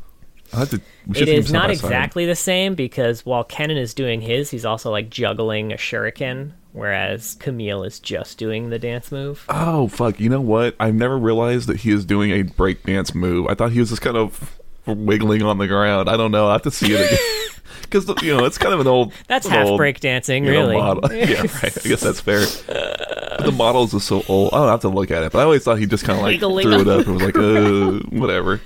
[0.53, 0.81] I have to.
[1.07, 3.93] We should It see them is side not exactly the same because while Kennen is
[3.93, 9.13] doing his, he's also like juggling a shuriken, whereas Camille is just doing the dance
[9.13, 9.45] move.
[9.51, 10.19] Oh fuck!
[10.19, 10.75] You know what?
[10.81, 13.47] I've never realized that he is doing a breakdance move.
[13.47, 14.58] I thought he was just kind of
[14.95, 16.09] wiggling on the ground.
[16.09, 16.49] I don't know.
[16.49, 17.19] I have to see it again
[17.83, 19.13] because you know it's kind of an old.
[19.29, 20.77] That's an half old, breakdancing, you know, really.
[20.77, 21.13] model.
[21.13, 21.79] yeah, right.
[21.85, 22.45] I guess that's fair.
[22.67, 24.53] But the models are so old.
[24.53, 25.33] I don't have to look at it.
[25.33, 27.23] But I always thought he just kind of like Wiggling threw it up and was
[27.23, 28.61] like, uh, whatever.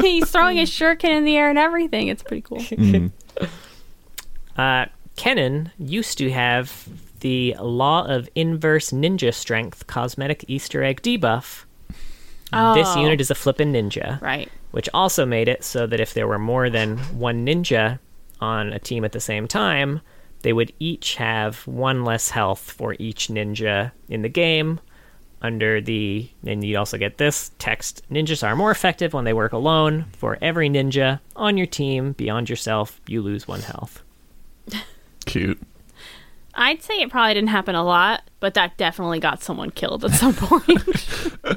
[0.00, 2.08] He's throwing his shuriken in the air and everything.
[2.08, 2.60] It's pretty cool.
[4.56, 4.86] Uh,
[5.16, 6.88] Kennen used to have
[7.20, 11.65] the Law of Inverse Ninja Strength cosmetic Easter egg debuff,
[12.52, 13.00] This Oh.
[13.00, 14.48] unit is a flippin' ninja, Right.
[14.70, 17.98] which also made it so that if there were more than one ninja
[18.40, 20.00] on a team at the same time,
[20.42, 24.78] they would each have one less health for each ninja in the game.
[25.42, 29.52] Under the, and you also get this text ninjas are more effective when they work
[29.52, 30.06] alone.
[30.16, 34.02] For every ninja on your team beyond yourself, you lose one health.
[35.26, 35.60] Cute.
[36.58, 40.12] I'd say it probably didn't happen a lot, but that definitely got someone killed at
[40.12, 41.06] some point.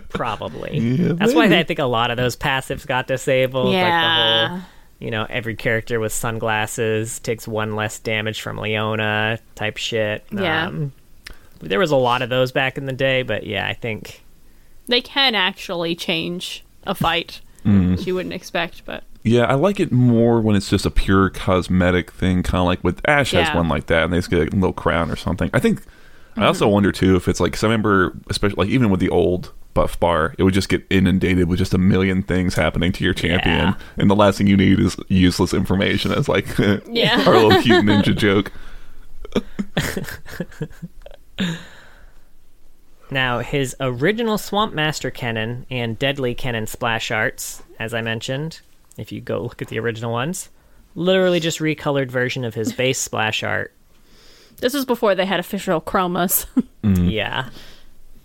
[0.09, 0.77] Probably.
[0.77, 1.45] Yeah, That's why.
[1.45, 3.65] I think a lot of those passives got disabled.
[3.67, 4.47] Like the Yeah.
[4.49, 4.59] whole,
[4.99, 10.25] you know, every character with sunglasses takes one less damage from Leona type shit.
[10.31, 10.67] Yeah.
[10.67, 10.91] Um,
[11.61, 14.23] there was a lot of those back in the day, but yeah, I think
[14.87, 19.91] they can actually change a fight, which you wouldn't expect, but Yeah, I like it
[19.91, 23.67] more when it's just a pure cosmetic thing, kind of like with Ash has one
[23.67, 25.49] like that, and they just get a little crown or something.
[25.53, 25.81] I think.
[26.37, 26.73] I also Mm-hmm.
[26.73, 29.99] wonder too if it's like, cause I remember, especially like even with the old buff
[29.99, 33.57] bar, it would just get inundated with just a million things happening to your champion,
[33.57, 33.73] Yeah.
[33.97, 36.11] and the last thing you need is useless information.
[36.13, 36.47] It's like
[36.87, 37.23] Yeah.
[37.27, 38.53] our little cute ninja joke.
[43.11, 48.61] now his original Swamp Master Kennen and Deadly Kennen splash arts, as I mentioned,
[49.01, 50.49] if you go look at the original ones,
[50.95, 53.73] literally just recolored version of his base splash art.
[54.57, 56.45] this was before they had official chromas.
[56.81, 57.11] Mm.
[57.11, 57.49] Yeah.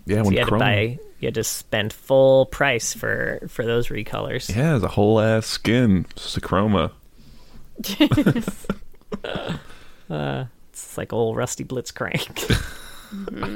[0.05, 3.65] Yeah, So when you had to buy you had to spend full price for for
[3.65, 4.55] those recolors.
[4.55, 6.91] yeah, it's a whole ass skin, just a chroma.
[10.09, 12.61] Uh, it's like old Rusty Blitzcrank.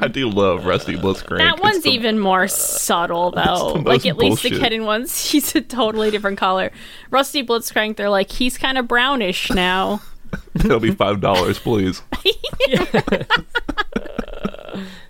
[0.01, 1.37] I do love Rusty Blitzcrank.
[1.39, 3.73] that one's the- even more subtle, though.
[3.73, 4.71] the Like most at least the bullshit.
[4.73, 6.71] Kennen ones, he's a totally different color.
[7.11, 10.01] Rusty Blitzcrank, they're like he's kind of brownish now.
[10.55, 12.01] It'll be five dollars, please.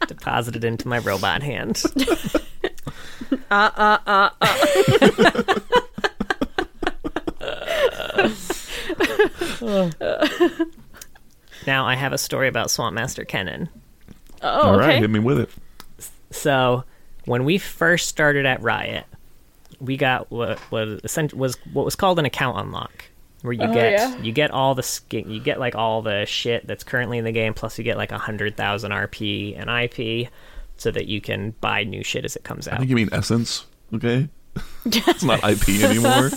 [0.07, 1.81] Deposited into my robot hand.
[3.51, 5.59] Uh, uh, uh.
[11.67, 13.69] now I have a story about Swamp Master Kennen.
[14.41, 14.87] Oh, All okay.
[14.87, 15.49] right, hit me with it.
[16.31, 16.83] So
[17.25, 19.05] when we first started at Riot,
[19.79, 23.05] we got what was essen- was what was called an account unlock,
[23.41, 24.17] where you oh, get yeah.
[24.17, 27.31] you get all the skin, you get like all the shit that's currently in the
[27.31, 30.29] game, plus you get like a hundred thousand RP and IP,
[30.77, 32.79] so that you can buy new shit as it comes I out.
[32.79, 33.65] think you mean essence.
[33.93, 34.29] Okay,
[34.85, 36.29] it's not IP anymore.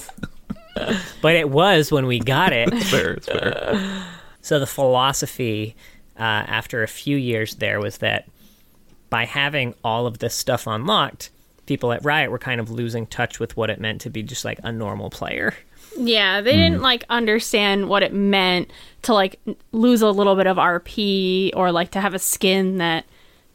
[1.21, 2.73] But it was when we got it.
[2.73, 3.13] It's fair.
[3.13, 4.07] It's fair.
[4.41, 5.77] So the philosophy
[6.19, 8.29] uh, after a few years there was that
[9.11, 11.31] by having all of this stuff unlocked,
[11.67, 14.45] people at Riot were kind of losing touch with what it meant to be just
[14.45, 15.55] like a normal player.
[15.99, 18.71] Yeah, they didn't like understand what it meant
[19.03, 19.39] to like
[19.73, 23.05] lose a little bit of RP or like to have a skin that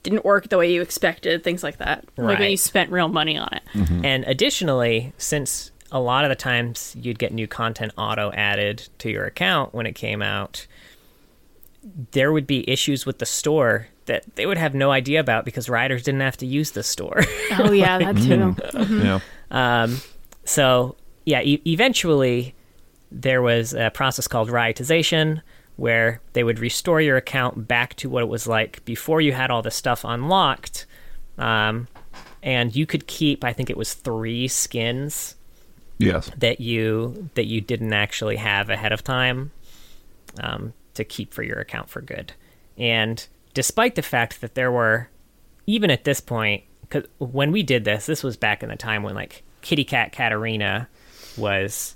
[0.03, 2.05] didn't work the way you expected, things like that.
[2.18, 3.64] Like when you spent real money on it.
[4.05, 9.10] And additionally, since a lot of the times you'd get new content auto added to
[9.10, 10.68] your account when it came out,
[12.12, 15.70] there would be issues with the store that they would have no idea about because
[15.70, 17.22] Rioters didn't have to use the store.
[17.60, 18.56] Oh yeah, that too.
[19.04, 19.20] Yeah.
[19.52, 20.00] Um,
[20.46, 22.56] so yeah, e- eventually
[23.12, 25.42] there was a process called riotization
[25.78, 29.52] where they would restore your account back to what it was like before you had
[29.52, 30.86] all the stuff unlocked.
[31.38, 31.88] Um,
[32.42, 35.36] and you could keep, I think it was three skins
[36.00, 36.32] Yes.
[36.38, 39.52] that you that you didn't actually have ahead of time
[40.42, 42.34] um, to keep for your account for good.
[42.78, 45.10] And despite the fact that there were,
[45.66, 49.04] even at this point, because when we did this, this was back in the time
[49.04, 50.88] when like Kitty Cat Katarina
[51.38, 51.93] was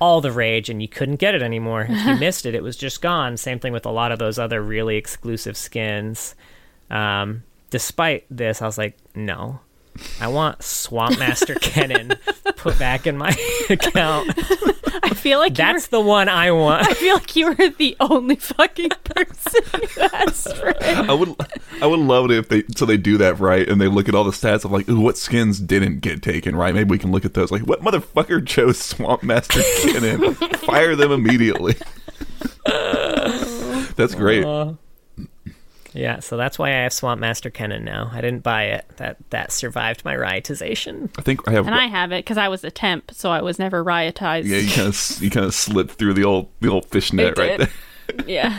[0.00, 1.86] all the rage and you couldn't get it anymore.
[1.88, 3.36] If you missed it, it was just gone.
[3.36, 6.34] Same thing with a lot of those other really exclusive skins.
[6.90, 9.60] Um, despite this, I was like, no.
[10.20, 12.18] I want Swamp Master Kennen
[12.56, 13.36] put back in my
[13.70, 14.32] account.
[15.02, 16.86] I feel like That's you the one I want.
[16.86, 19.62] I feel like you were the only fucking person
[19.94, 20.82] who asked for it.
[20.82, 21.34] I would
[21.80, 24.14] I would love it if they so they do that right and they look at
[24.14, 27.12] all the stats of like ooh what skins didn't get taken right maybe we can
[27.12, 31.74] look at those like what motherfucker chose Swamp Master Kennen fire them immediately
[33.96, 34.74] that's great uh,
[35.96, 38.10] Yeah, so that's why I have Swamp Master Kennen now.
[38.12, 38.84] I didn't buy it.
[38.96, 41.10] That that survived my riotization.
[41.18, 43.42] I think I have And I have it because I was a temp, so I
[43.42, 44.44] was never riotized.
[44.46, 47.42] yeah you kind of you kind of slipped through the old the old fishnet I
[47.42, 47.60] right did.
[47.68, 47.74] there
[48.26, 48.58] yeah.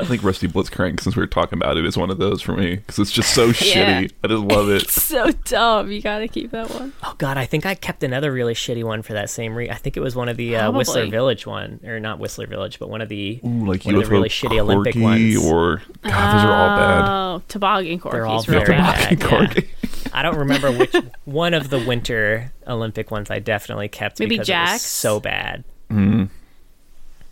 [0.00, 2.52] I think Rusty Blitzcrank since we were talking about it is one of those for
[2.56, 4.02] me because it's just so Yeah.
[4.02, 5.90] shitty I just love it so dumb.
[5.90, 6.92] You gotta keep that one.
[7.02, 9.70] Oh god, I think I kept another really shitty one for that same re.
[9.70, 12.78] I think it was one of the uh, Whistler Village one, or not Whistler Village,
[12.78, 15.36] but one of the Ooh, like one of the really shitty Olympic ones.
[15.44, 18.12] or God those are all bad Oh, toboggan Corki.
[18.12, 19.18] They're all very bad.
[19.18, 19.20] bad.
[19.20, 19.88] Toboggan yeah.
[20.12, 24.48] I don't remember which one of the Winter Olympic ones I definitely kept Maybe because
[24.48, 25.62] it was so bad.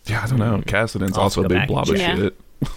[0.09, 0.59] Yeah, I don't know.
[0.67, 2.17] Kassadin's I'll also a big back blob of check.
[2.17, 2.41] shit.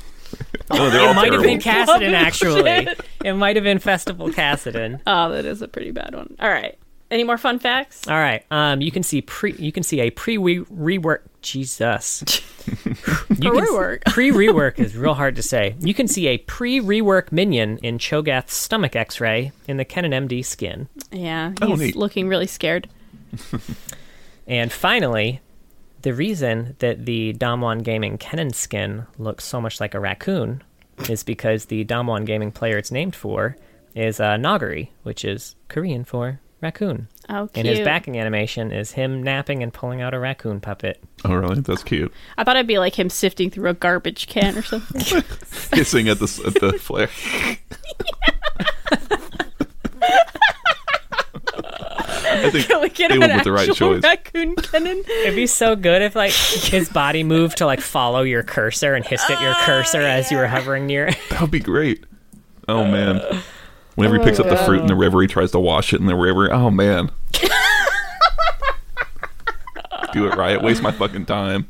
[0.73, 2.15] no, they're all It might have been terrible.
[2.15, 2.87] Actually.
[3.23, 4.99] It might have been Festival Cassidon.
[5.07, 6.35] Oh, that is a pretty bad one.
[6.39, 6.77] All right.
[7.11, 8.07] Any more fun facts?
[8.07, 8.43] All right.
[8.49, 9.53] Um, you can see pre.
[9.53, 11.19] You can see a pre rework.
[11.41, 12.23] Jesus.
[12.65, 12.95] You
[13.51, 14.05] can Rework.
[14.05, 15.75] Pre rework is real hard to say.
[15.79, 20.43] You can see a pre rework minion in Cho'Gath's stomach X-ray in the Kennen MD
[20.45, 20.87] skin.
[21.11, 21.95] Yeah, Oh, he's neat.
[21.95, 22.87] looking really scared.
[24.47, 25.41] And finally,
[26.01, 30.63] the reason that the Damwon Gaming Kennen skin looks so much like a raccoon
[31.09, 33.55] is because the Damwon Gaming player it's named for
[33.95, 37.07] is uh, Nuguri, which is Korean for raccoon.
[37.29, 37.57] Oh, cute.
[37.57, 41.01] And his backing animation is him napping and pulling out a raccoon puppet.
[41.25, 41.59] Oh, really?
[41.61, 42.13] That's cute.
[42.37, 45.01] I thought it'd be like him sifting through a garbage can or something.
[45.73, 47.09] Hissing at the at the flare.
[52.31, 54.03] I think Can we get they an went with the right actual choice.
[54.03, 55.07] raccoon Kennen?
[55.09, 59.05] It'd be so good if like his body moved to like follow your cursor and
[59.05, 61.17] hissed at your oh, cursor as you were hovering near it.
[61.29, 62.05] That would be great.
[62.67, 63.17] Oh man.
[63.17, 63.41] Uh,
[63.95, 65.99] Whenever he picks up the oh, fruit in the river, he tries to wash it
[65.99, 66.51] in the river.
[66.53, 67.11] Oh man.
[70.13, 70.61] Do it right.
[70.61, 71.67] Waste my fucking time.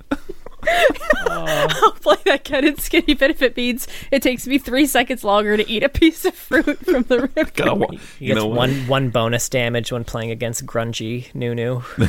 [1.27, 5.57] I'll play that Kennen skin even if it means it takes me three seconds longer
[5.57, 7.51] to eat a piece of fruit from the river.
[7.55, 7.87] Gotta wa-
[8.19, 8.57] He you gets know what?
[8.57, 11.81] one one bonus damage when playing against grungy Nunu.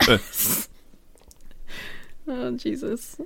[2.28, 3.16] Oh Jesus!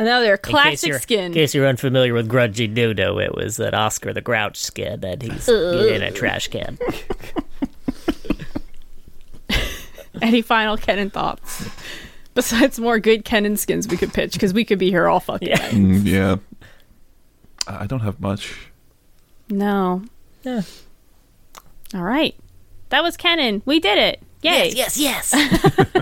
[0.00, 1.26] Another classic you're- skin.
[1.26, 5.22] In case you're unfamiliar with Grungy Nunu, it was that Oscar the Grouch skin that
[5.22, 6.76] he's in a trash can.
[10.20, 11.68] Any final Kennen thoughts?
[12.40, 15.46] Besides more good Kennen skins we could pitch because we could be here all fucking
[15.48, 15.56] Yeah.
[15.56, 15.72] night.
[15.72, 16.36] Mm, yeah.
[17.66, 18.70] I don't have much.
[19.50, 20.02] No.
[20.42, 20.62] Yeah.
[21.94, 22.34] All right.
[22.88, 23.60] That was Kennen.
[23.66, 24.22] We did it.
[24.42, 24.70] Yay.
[24.70, 25.92] Yes, yes, yes.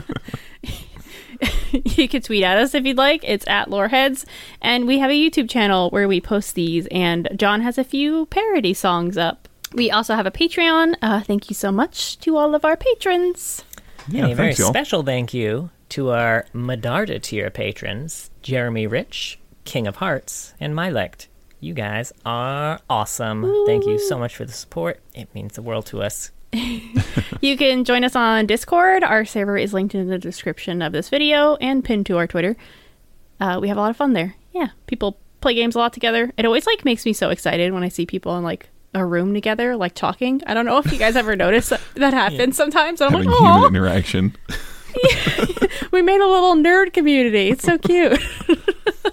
[1.97, 3.25] you can tweet at us if you'd like.
[3.25, 4.25] It's at Loreheads.
[4.63, 8.27] And we have a YouTube channel where we post these, and John has a few
[8.27, 9.49] parody songs up.
[9.75, 10.95] We also have a Patreon.
[11.03, 13.65] Uh, thank you so much to all of our patrons.
[14.09, 14.69] Yeah, and a very y'all.
[14.69, 21.29] special thank you to our Medarda tier patrons, Jeremy Rich, King of Hearts, and Mylect.
[21.61, 23.65] You guys are awesome.
[23.67, 25.01] Thank you so much for the support.
[25.15, 26.31] It means the world to us.
[27.41, 29.05] You can join us on Discord.
[29.05, 32.57] Our server is linked in the description of this video and pinned to our Twitter.
[33.39, 34.35] Uh, we have a lot of fun there.
[34.53, 36.33] Yeah, people play games a lot together.
[36.37, 39.35] It always like makes me so excited when I see people in like a room
[39.35, 40.43] together, like talking.
[40.47, 43.01] I don't know if you guys ever notice that, that happens sometimes.
[43.01, 44.37] I'm Having like, human oh, interaction.
[45.93, 47.49] we made a little nerd community.
[47.51, 48.21] It's so cute.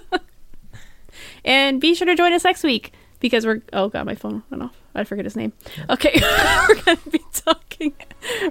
[1.44, 4.62] and be sure to join us next week because we're oh god, my phone went
[4.62, 4.76] off.
[4.94, 5.52] I forget his name.
[5.90, 6.12] Okay,
[6.68, 7.92] we're gonna be talking.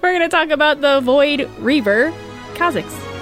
[0.01, 2.13] We're gonna talk about the Void Reaver,
[2.53, 3.14] Kha'Zix.